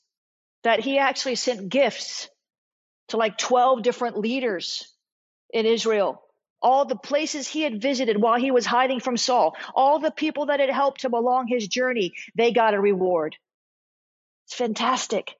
that 0.64 0.80
he 0.80 0.98
actually 0.98 1.34
sent 1.34 1.68
gifts 1.68 2.28
to 3.08 3.16
like 3.16 3.38
12 3.38 3.82
different 3.82 4.18
leaders 4.18 4.91
in 5.52 5.66
Israel. 5.66 6.22
All 6.60 6.84
the 6.84 6.96
places 6.96 7.48
he 7.48 7.62
had 7.62 7.82
visited 7.82 8.20
while 8.20 8.38
he 8.38 8.50
was 8.50 8.64
hiding 8.64 9.00
from 9.00 9.16
Saul, 9.16 9.56
all 9.74 9.98
the 9.98 10.12
people 10.12 10.46
that 10.46 10.60
had 10.60 10.70
helped 10.70 11.04
him 11.04 11.12
along 11.12 11.48
his 11.48 11.66
journey, 11.66 12.14
they 12.36 12.52
got 12.52 12.74
a 12.74 12.80
reward. 12.80 13.36
It's 14.46 14.54
fantastic. 14.54 15.34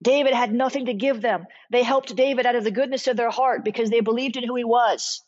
David 0.00 0.34
had 0.34 0.52
nothing 0.52 0.86
to 0.86 0.94
give 0.94 1.20
them. 1.20 1.46
They 1.70 1.82
helped 1.82 2.14
David 2.14 2.46
out 2.46 2.54
of 2.54 2.62
the 2.62 2.70
goodness 2.70 3.08
of 3.08 3.16
their 3.16 3.30
heart 3.30 3.64
because 3.64 3.90
they 3.90 4.00
believed 4.00 4.36
in 4.36 4.44
who 4.46 4.54
he 4.54 4.64
was. 4.64 5.24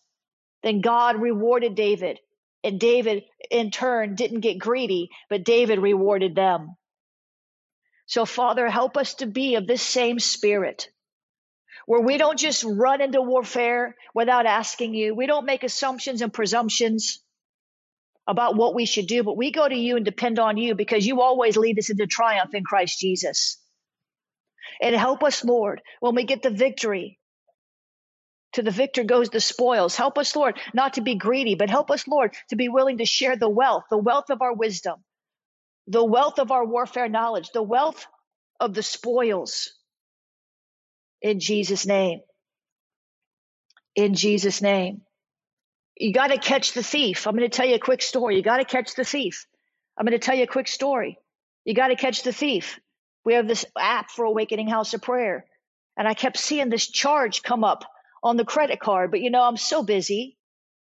Then 0.63 0.81
God 0.81 1.21
rewarded 1.21 1.75
David. 1.75 2.21
And 2.63 2.79
David, 2.79 3.25
in 3.51 3.71
turn, 3.71 4.15
didn't 4.15 4.41
get 4.41 4.59
greedy, 4.59 5.11
but 5.29 5.45
David 5.45 5.81
rewarded 5.81 6.35
them. 6.35 6.77
So, 8.07 8.25
Father, 8.27 8.69
help 8.69 8.97
us 8.97 9.15
to 9.15 9.27
be 9.27 9.57
of 9.57 9.67
this 9.67 9.83
same 9.83 10.19
spirit 10.21 10.89
where 11.91 12.01
we 12.01 12.19
don't 12.19 12.39
just 12.39 12.63
run 12.63 13.01
into 13.01 13.21
warfare 13.21 13.97
without 14.15 14.47
asking 14.47 14.95
you. 14.95 15.13
We 15.13 15.27
don't 15.27 15.45
make 15.45 15.65
assumptions 15.65 16.23
and 16.23 16.33
presumptions 16.33 17.21
about 18.29 18.55
what 18.55 18.77
we 18.77 18.87
should 18.87 19.09
do, 19.09 19.25
but 19.25 19.37
we 19.37 19.51
go 19.51 19.69
to 19.69 19.75
you 19.75 19.97
and 19.97 20.05
depend 20.05 20.39
on 20.39 20.57
you 20.57 20.77
because 20.77 21.05
you 21.05 21.21
always 21.21 21.57
lead 21.57 21.81
us 21.81 21.91
into 21.91 22.07
triumph 22.07 22.55
in 22.55 22.63
Christ 22.63 23.01
Jesus. 23.01 23.61
And 24.81 24.95
help 24.95 25.25
us, 25.25 25.45
Lord, 25.45 25.83
when 25.99 26.15
we 26.15 26.23
get 26.23 26.45
the 26.45 26.51
victory. 26.51 27.19
To 28.53 28.63
the 28.63 28.71
victor 28.71 29.03
goes 29.03 29.29
the 29.29 29.41
spoils. 29.41 29.97
Help 29.97 30.17
us, 30.17 30.37
Lord, 30.37 30.61
not 30.73 30.95
to 30.95 31.01
be 31.01 31.17
greedy, 31.17 31.57
but 31.57 31.71
help 31.71 31.91
us, 31.91 32.07
Lord, 32.07 32.37
to 32.51 32.57
be 32.57 32.69
willing 32.69 32.99
to 32.99 33.05
share 33.05 33.35
the 33.35 33.51
wealth, 33.51 33.87
the 33.91 33.99
wealth 33.99 34.31
of 34.31 34.43
our 34.43 34.55
wisdom, 34.55 35.03
the 35.89 36.05
wealth 36.05 36.39
of 36.39 36.53
our 36.53 36.65
warfare 36.65 37.09
knowledge, 37.09 37.51
the 37.53 37.65
wealth 37.65 38.07
of 38.61 38.75
the 38.75 38.83
spoils. 38.85 39.73
In 41.23 41.41
Jesus' 41.41 41.87
name. 41.87 42.21
In 43.95 44.15
Jesus' 44.15 44.63
name. 44.63 45.03
You 45.97 46.13
got 46.13 46.29
to 46.29 46.39
catch 46.39 46.73
the 46.73 46.83
thief. 46.83 47.27
I'm 47.27 47.37
going 47.37 47.49
to 47.49 47.55
tell 47.55 47.67
you 47.67 47.75
a 47.75 47.81
quick 47.81 48.01
story. 48.01 48.37
You 48.37 48.43
got 48.43 48.57
to 48.57 48.65
catch 48.65 48.95
the 48.95 49.05
thief. 49.05 49.47
I'm 49.99 50.07
going 50.07 50.19
to 50.19 50.25
tell 50.25 50.37
you 50.37 50.45
a 50.45 50.47
quick 50.47 50.69
story. 50.69 51.19
You 51.65 51.75
got 51.75 51.89
to 51.89 51.97
catch 51.97 52.23
the 52.23 52.33
thief. 52.33 52.81
We 53.25 53.35
have 53.35 53.47
this 53.47 53.67
app 53.79 54.11
for 54.11 54.25
Awakening 54.25 54.69
House 54.69 54.95
of 54.95 55.03
Prayer. 55.03 55.45
And 55.97 56.09
I 56.09 56.15
kept 56.15 56.39
seeing 56.39 56.71
this 56.71 56.89
charge 56.89 57.43
come 57.43 57.65
up 57.65 57.85
on 58.23 58.39
the 58.39 58.47
credit 58.47 58.81
card. 58.81 59.11
But 59.11 59.21
you 59.21 59.31
know, 59.31 59.43
I'm 59.43 59.59
so 59.59 59.83
busy. 59.83 60.39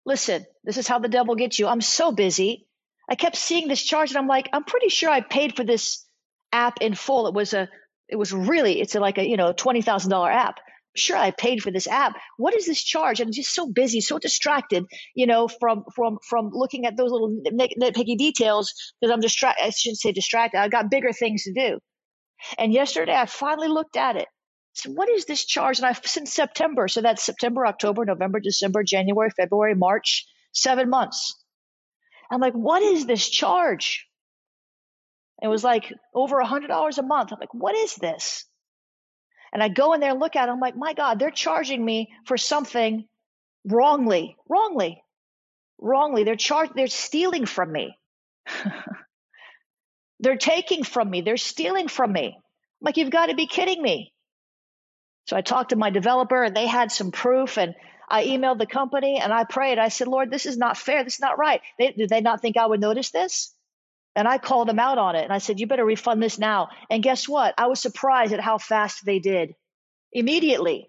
Listen, 0.04 0.44
this 0.64 0.76
is 0.76 0.86
how 0.86 0.98
the 0.98 1.08
devil 1.08 1.36
gets 1.36 1.58
you. 1.58 1.66
I'm 1.66 1.80
so 1.80 2.12
busy. 2.12 2.66
I 3.08 3.14
kept 3.14 3.36
seeing 3.36 3.68
this 3.68 3.82
charge 3.82 4.10
and 4.10 4.18
I'm 4.18 4.26
like, 4.26 4.50
I'm 4.52 4.64
pretty 4.64 4.90
sure 4.90 5.08
I 5.08 5.22
paid 5.22 5.56
for 5.56 5.64
this 5.64 6.04
app 6.52 6.82
in 6.82 6.94
full. 6.94 7.26
It 7.26 7.34
was 7.34 7.54
a, 7.54 7.68
it 8.08 8.16
was 8.16 8.32
really, 8.32 8.80
it's 8.80 8.94
like 8.94 9.18
a, 9.18 9.28
you 9.28 9.36
know, 9.36 9.52
$20,000 9.52 10.32
app. 10.32 10.60
Sure, 10.96 11.16
I 11.16 11.30
paid 11.30 11.62
for 11.62 11.70
this 11.70 11.86
app. 11.86 12.16
What 12.38 12.54
is 12.54 12.66
this 12.66 12.82
charge? 12.82 13.20
I'm 13.20 13.30
just 13.30 13.54
so 13.54 13.70
busy, 13.70 14.00
so 14.00 14.18
distracted, 14.18 14.84
you 15.14 15.26
know, 15.26 15.46
from 15.46 15.84
from 15.94 16.18
from 16.28 16.50
looking 16.52 16.86
at 16.86 16.96
those 16.96 17.12
little 17.12 17.40
nitpicky 17.46 18.16
details 18.16 18.74
because 19.00 19.12
I'm 19.12 19.20
distracted. 19.20 19.64
I 19.64 19.70
shouldn't 19.70 19.98
say 19.98 20.10
distracted. 20.10 20.58
I 20.58 20.68
got 20.68 20.90
bigger 20.90 21.12
things 21.12 21.44
to 21.44 21.52
do. 21.52 21.78
And 22.58 22.72
yesterday 22.72 23.14
I 23.14 23.26
finally 23.26 23.68
looked 23.68 23.96
at 23.96 24.16
it. 24.16 24.26
So 24.72 24.90
what 24.90 25.08
is 25.08 25.24
this 25.24 25.44
charge? 25.44 25.78
And 25.78 25.86
I've 25.86 26.00
since 26.04 26.32
September. 26.32 26.88
So 26.88 27.00
that's 27.00 27.22
September, 27.22 27.66
October, 27.66 28.04
November, 28.04 28.40
December, 28.40 28.82
January, 28.82 29.30
February, 29.30 29.74
March, 29.74 30.26
seven 30.52 30.88
months. 30.90 31.36
I'm 32.30 32.40
like, 32.40 32.54
what 32.54 32.82
is 32.82 33.06
this 33.06 33.28
charge? 33.28 34.07
It 35.42 35.48
was 35.48 35.62
like 35.62 35.92
over 36.14 36.38
a 36.38 36.46
hundred 36.46 36.68
dollars 36.68 36.98
a 36.98 37.02
month. 37.02 37.32
I'm 37.32 37.38
like, 37.40 37.54
what 37.54 37.76
is 37.76 37.94
this? 37.94 38.44
And 39.52 39.62
I 39.62 39.68
go 39.68 39.92
in 39.94 40.00
there 40.00 40.10
and 40.10 40.20
look 40.20 40.36
at 40.36 40.48
it. 40.48 40.52
I'm 40.52 40.60
like, 40.60 40.76
my 40.76 40.92
God, 40.92 41.18
they're 41.18 41.30
charging 41.30 41.82
me 41.84 42.12
for 42.26 42.36
something 42.36 43.06
wrongly, 43.64 44.36
wrongly, 44.48 45.02
wrongly. 45.78 46.24
They're 46.24 46.36
charged, 46.36 46.72
they're 46.74 46.88
stealing 46.88 47.46
from 47.46 47.72
me. 47.72 47.96
They're 50.20 50.36
taking 50.36 50.82
from 50.82 51.08
me. 51.10 51.20
They're 51.20 51.36
stealing 51.36 51.88
from 51.88 52.12
me. 52.12 52.34
I'm 52.36 52.42
like, 52.80 52.96
you've 52.96 53.10
got 53.10 53.26
to 53.26 53.34
be 53.34 53.46
kidding 53.46 53.80
me. 53.80 54.12
So 55.26 55.36
I 55.36 55.42
talked 55.42 55.70
to 55.70 55.76
my 55.76 55.90
developer 55.90 56.42
and 56.42 56.56
they 56.56 56.66
had 56.66 56.90
some 56.90 57.12
proof 57.12 57.58
and 57.58 57.74
I 58.08 58.24
emailed 58.24 58.58
the 58.58 58.66
company 58.66 59.20
and 59.20 59.32
I 59.32 59.44
prayed. 59.44 59.78
I 59.78 59.88
said, 59.88 60.08
Lord, 60.08 60.30
this 60.30 60.46
is 60.46 60.56
not 60.56 60.76
fair. 60.76 61.04
This 61.04 61.14
is 61.14 61.20
not 61.20 61.38
right. 61.38 61.60
They, 61.78 61.92
did 61.92 62.08
they 62.08 62.20
not 62.20 62.40
think 62.40 62.56
I 62.56 62.66
would 62.66 62.80
notice 62.80 63.10
this? 63.10 63.54
And 64.18 64.26
I 64.26 64.38
called 64.38 64.66
them 64.66 64.80
out 64.80 64.98
on 64.98 65.14
it 65.14 65.22
and 65.22 65.32
I 65.32 65.38
said, 65.38 65.60
you 65.60 65.68
better 65.68 65.84
refund 65.84 66.20
this 66.20 66.40
now. 66.40 66.70
And 66.90 67.04
guess 67.04 67.28
what? 67.28 67.54
I 67.56 67.68
was 67.68 67.78
surprised 67.78 68.32
at 68.32 68.40
how 68.40 68.58
fast 68.58 69.04
they 69.06 69.20
did. 69.20 69.54
Immediately, 70.12 70.88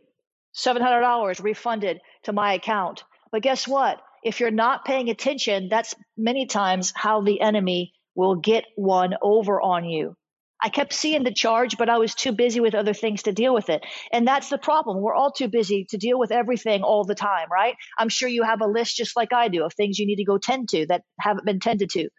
$700 0.57 1.43
refunded 1.43 1.99
to 2.23 2.33
my 2.33 2.53
account. 2.53 3.03
But 3.31 3.43
guess 3.43 3.67
what? 3.67 4.01
If 4.23 4.39
you're 4.39 4.49
not 4.49 4.83
paying 4.83 5.11
attention, 5.11 5.69
that's 5.69 5.93
many 6.17 6.47
times 6.47 6.91
how 6.95 7.21
the 7.21 7.39
enemy 7.39 7.93
will 8.15 8.33
get 8.33 8.65
one 8.75 9.13
over 9.21 9.61
on 9.61 9.85
you. 9.85 10.15
I 10.59 10.69
kept 10.69 10.91
seeing 10.91 11.23
the 11.23 11.31
charge, 11.31 11.77
but 11.77 11.87
I 11.87 11.99
was 11.99 12.15
too 12.15 12.31
busy 12.31 12.59
with 12.59 12.73
other 12.73 12.95
things 12.95 13.21
to 13.23 13.31
deal 13.31 13.53
with 13.53 13.69
it. 13.69 13.85
And 14.11 14.27
that's 14.27 14.49
the 14.49 14.57
problem. 14.57 15.01
We're 15.01 15.13
all 15.13 15.31
too 15.31 15.49
busy 15.49 15.85
to 15.91 15.97
deal 15.97 16.17
with 16.17 16.31
everything 16.31 16.81
all 16.81 17.03
the 17.03 17.13
time, 17.13 17.47
right? 17.51 17.75
I'm 17.99 18.09
sure 18.09 18.27
you 18.27 18.41
have 18.41 18.61
a 18.61 18.67
list 18.67 18.95
just 18.95 19.15
like 19.15 19.33
I 19.33 19.49
do 19.49 19.65
of 19.65 19.73
things 19.75 19.99
you 19.99 20.07
need 20.07 20.15
to 20.15 20.25
go 20.25 20.39
tend 20.39 20.69
to 20.69 20.87
that 20.87 21.03
haven't 21.19 21.45
been 21.45 21.59
tended 21.59 21.91
to. 21.91 22.09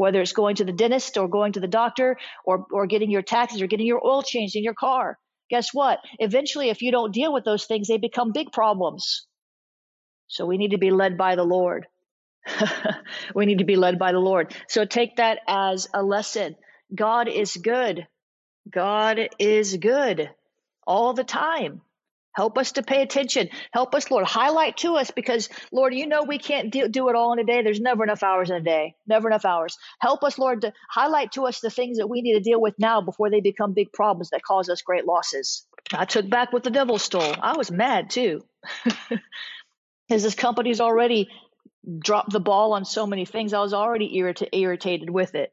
Whether 0.00 0.22
it's 0.22 0.32
going 0.32 0.56
to 0.56 0.64
the 0.64 0.72
dentist 0.72 1.18
or 1.18 1.28
going 1.28 1.52
to 1.52 1.60
the 1.60 1.68
doctor 1.68 2.16
or, 2.46 2.64
or 2.72 2.86
getting 2.86 3.10
your 3.10 3.22
taxes 3.22 3.60
or 3.60 3.66
getting 3.66 3.86
your 3.86 4.00
oil 4.04 4.22
changed 4.22 4.56
in 4.56 4.64
your 4.64 4.74
car. 4.74 5.18
Guess 5.50 5.74
what? 5.74 5.98
Eventually, 6.18 6.70
if 6.70 6.80
you 6.80 6.90
don't 6.90 7.12
deal 7.12 7.32
with 7.32 7.44
those 7.44 7.66
things, 7.66 7.88
they 7.88 7.98
become 7.98 8.32
big 8.32 8.50
problems. 8.50 9.26
So 10.26 10.46
we 10.46 10.56
need 10.56 10.70
to 10.70 10.78
be 10.78 10.90
led 10.90 11.18
by 11.18 11.36
the 11.36 11.44
Lord. 11.44 11.86
we 13.34 13.44
need 13.44 13.58
to 13.58 13.64
be 13.64 13.76
led 13.76 13.98
by 13.98 14.12
the 14.12 14.18
Lord. 14.18 14.54
So 14.68 14.86
take 14.86 15.16
that 15.16 15.40
as 15.46 15.86
a 15.92 16.02
lesson. 16.02 16.56
God 16.94 17.28
is 17.28 17.54
good. 17.56 18.06
God 18.70 19.18
is 19.38 19.76
good 19.76 20.30
all 20.86 21.12
the 21.12 21.24
time. 21.24 21.82
Help 22.32 22.58
us 22.58 22.72
to 22.72 22.82
pay 22.82 23.02
attention. 23.02 23.48
Help 23.72 23.94
us, 23.94 24.10
Lord. 24.10 24.24
Highlight 24.24 24.76
to 24.78 24.94
us 24.94 25.10
because, 25.10 25.48
Lord, 25.72 25.94
you 25.94 26.06
know 26.06 26.22
we 26.22 26.38
can't 26.38 26.70
do, 26.70 26.88
do, 26.88 27.08
it 27.08 27.16
all 27.16 27.32
in 27.32 27.38
a 27.40 27.44
day. 27.44 27.62
There's 27.62 27.80
never 27.80 28.04
enough 28.04 28.22
hours 28.22 28.50
in 28.50 28.56
a 28.56 28.60
day. 28.60 28.94
Never 29.06 29.28
enough 29.28 29.44
hours. 29.44 29.76
Help 30.00 30.22
us, 30.22 30.38
Lord, 30.38 30.62
to 30.62 30.72
highlight 30.88 31.32
to 31.32 31.46
us 31.46 31.60
the 31.60 31.70
things 31.70 31.98
that 31.98 32.08
we 32.08 32.22
need 32.22 32.34
to 32.34 32.40
deal 32.40 32.60
with 32.60 32.74
now 32.78 33.00
before 33.00 33.30
they 33.30 33.40
become 33.40 33.72
big 33.72 33.92
problems 33.92 34.30
that 34.30 34.42
cause 34.44 34.68
us 34.68 34.82
great 34.82 35.06
losses. 35.06 35.66
I 35.92 36.04
took 36.04 36.28
back 36.28 36.52
what 36.52 36.62
the 36.62 36.70
devil 36.70 36.98
stole. 36.98 37.34
I 37.40 37.56
was 37.56 37.70
mad 37.70 38.10
too. 38.10 38.44
Because 40.08 40.24
this 40.24 40.34
company's 40.34 40.80
already 40.80 41.28
dropped 42.00 42.32
the 42.32 42.40
ball 42.40 42.72
on 42.72 42.84
so 42.84 43.06
many 43.06 43.24
things. 43.24 43.52
I 43.52 43.60
was 43.60 43.72
already 43.72 44.18
irrit- 44.18 44.48
irritated 44.52 45.08
with 45.08 45.36
it. 45.36 45.52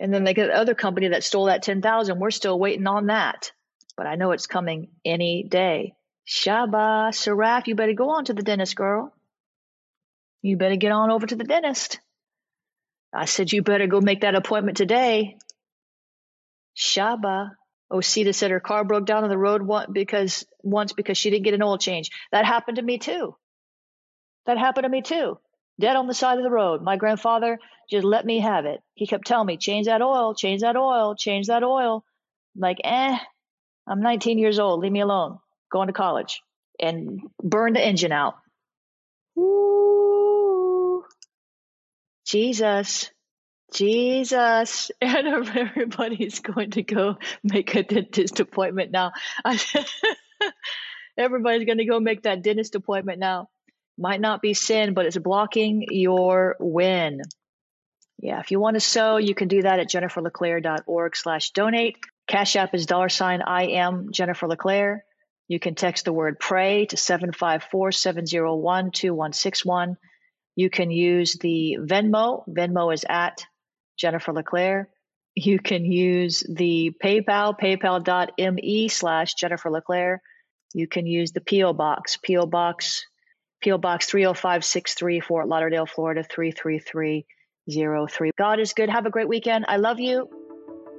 And 0.00 0.14
then 0.14 0.24
they 0.24 0.32
got 0.32 0.46
the 0.46 0.56
other 0.56 0.74
company 0.74 1.08
that 1.08 1.24
stole 1.24 1.46
that 1.46 1.64
10,000. 1.64 2.18
We're 2.20 2.30
still 2.30 2.56
waiting 2.58 2.86
on 2.86 3.06
that. 3.06 3.50
But 3.96 4.06
I 4.06 4.16
know 4.16 4.32
it's 4.32 4.46
coming 4.46 4.88
any 5.04 5.44
day. 5.44 5.94
Shaba, 6.26 7.10
Saraf, 7.10 7.66
you 7.66 7.74
better 7.74 7.92
go 7.92 8.10
on 8.10 8.24
to 8.26 8.34
the 8.34 8.42
dentist, 8.42 8.76
girl. 8.76 9.14
You 10.42 10.56
better 10.56 10.76
get 10.76 10.92
on 10.92 11.10
over 11.10 11.26
to 11.26 11.36
the 11.36 11.44
dentist. 11.44 12.00
I 13.12 13.26
said, 13.26 13.52
you 13.52 13.62
better 13.62 13.86
go 13.86 14.00
make 14.00 14.22
that 14.22 14.34
appointment 14.34 14.76
today. 14.76 15.36
Shaba. 16.76 17.52
Osita 17.92 18.34
said 18.34 18.50
her 18.50 18.60
car 18.60 18.82
broke 18.82 19.06
down 19.06 19.22
on 19.22 19.30
the 19.30 19.38
road 19.38 19.62
one, 19.62 19.92
because 19.92 20.44
once 20.62 20.92
because 20.92 21.16
she 21.16 21.30
didn't 21.30 21.44
get 21.44 21.54
an 21.54 21.62
oil 21.62 21.78
change. 21.78 22.10
That 22.32 22.44
happened 22.44 22.76
to 22.76 22.82
me 22.82 22.98
too. 22.98 23.36
That 24.46 24.58
happened 24.58 24.84
to 24.84 24.88
me 24.88 25.02
too. 25.02 25.38
Dead 25.78 25.94
on 25.94 26.06
the 26.06 26.14
side 26.14 26.38
of 26.38 26.44
the 26.44 26.50
road. 26.50 26.82
My 26.82 26.96
grandfather 26.96 27.58
just 27.90 28.04
let 28.04 28.24
me 28.24 28.40
have 28.40 28.64
it. 28.64 28.80
He 28.94 29.06
kept 29.06 29.26
telling 29.26 29.46
me, 29.46 29.56
change 29.58 29.86
that 29.86 30.02
oil, 30.02 30.34
change 30.34 30.62
that 30.62 30.76
oil, 30.76 31.14
change 31.14 31.48
that 31.48 31.62
oil. 31.62 32.04
I'm 32.56 32.60
like, 32.60 32.78
eh, 32.82 33.18
I'm 33.86 34.00
19 34.00 34.38
years 34.38 34.58
old. 34.58 34.80
Leave 34.80 34.92
me 34.92 35.00
alone. 35.00 35.38
Going 35.70 35.88
to 35.88 35.92
college 35.92 36.40
and 36.80 37.20
burn 37.42 37.72
the 37.72 37.84
engine 37.84 38.12
out. 38.12 38.36
Ooh, 39.38 41.04
Jesus, 42.26 43.10
Jesus. 43.72 44.90
And 45.00 45.48
everybody's 45.56 46.40
going 46.40 46.70
to 46.72 46.82
go 46.82 47.16
make 47.42 47.74
a 47.74 47.82
dentist 47.82 48.40
appointment 48.40 48.90
now. 48.90 49.12
everybody's 51.18 51.66
going 51.66 51.78
to 51.78 51.84
go 51.84 52.00
make 52.00 52.22
that 52.22 52.42
dentist 52.42 52.74
appointment 52.74 53.18
now 53.18 53.48
might 53.96 54.20
not 54.20 54.42
be 54.42 54.54
sin, 54.54 54.94
but 54.94 55.06
it's 55.06 55.18
blocking 55.18 55.86
your 55.90 56.56
win. 56.58 57.22
Yeah, 58.18 58.40
if 58.40 58.50
you 58.50 58.58
want 58.58 58.74
to 58.74 58.80
sow, 58.80 59.16
you 59.18 59.34
can 59.34 59.48
do 59.48 59.62
that 59.62 59.78
at 59.78 59.88
jenniferleclaire.org 59.88 61.16
slash 61.16 61.50
donate. 61.50 61.98
Cash 62.26 62.56
App 62.56 62.74
is 62.74 62.86
dollar 62.86 63.08
sign 63.08 63.42
I 63.42 63.64
am 63.64 64.10
Jennifer 64.12 64.48
LeClaire. 64.48 65.04
You 65.46 65.60
can 65.60 65.74
text 65.74 66.06
the 66.06 66.12
word 66.12 66.40
pray 66.40 66.86
to 66.86 66.96
754 66.96 67.92
701 67.92 68.90
2161. 68.92 69.98
You 70.56 70.70
can 70.70 70.90
use 70.90 71.34
the 71.34 71.76
Venmo. 71.80 72.48
Venmo 72.48 72.94
is 72.94 73.04
at 73.08 73.44
Jennifer 73.98 74.32
LeClaire. 74.32 74.88
You 75.34 75.58
can 75.58 75.84
use 75.84 76.44
the 76.48 76.92
PayPal, 77.02 77.58
paypal.me 77.58 78.88
slash 78.88 79.34
Jennifer 79.34 79.70
LeClaire. 79.70 80.22
You 80.72 80.86
can 80.86 81.06
use 81.06 81.32
the 81.32 81.40
P.O. 81.40 81.72
Box, 81.72 82.16
P.O. 82.22 82.46
Box, 82.46 83.04
P.O. 83.60 83.78
Box 83.78 84.06
30563, 84.06 85.18
Fort 85.20 85.48
Lauderdale, 85.48 85.86
Florida 85.86 86.22
33303. 86.22 88.30
God 88.38 88.60
is 88.60 88.74
good. 88.74 88.88
Have 88.88 89.06
a 89.06 89.10
great 89.10 89.28
weekend. 89.28 89.64
I 89.68 89.78
love 89.78 89.98
you. 89.98 90.43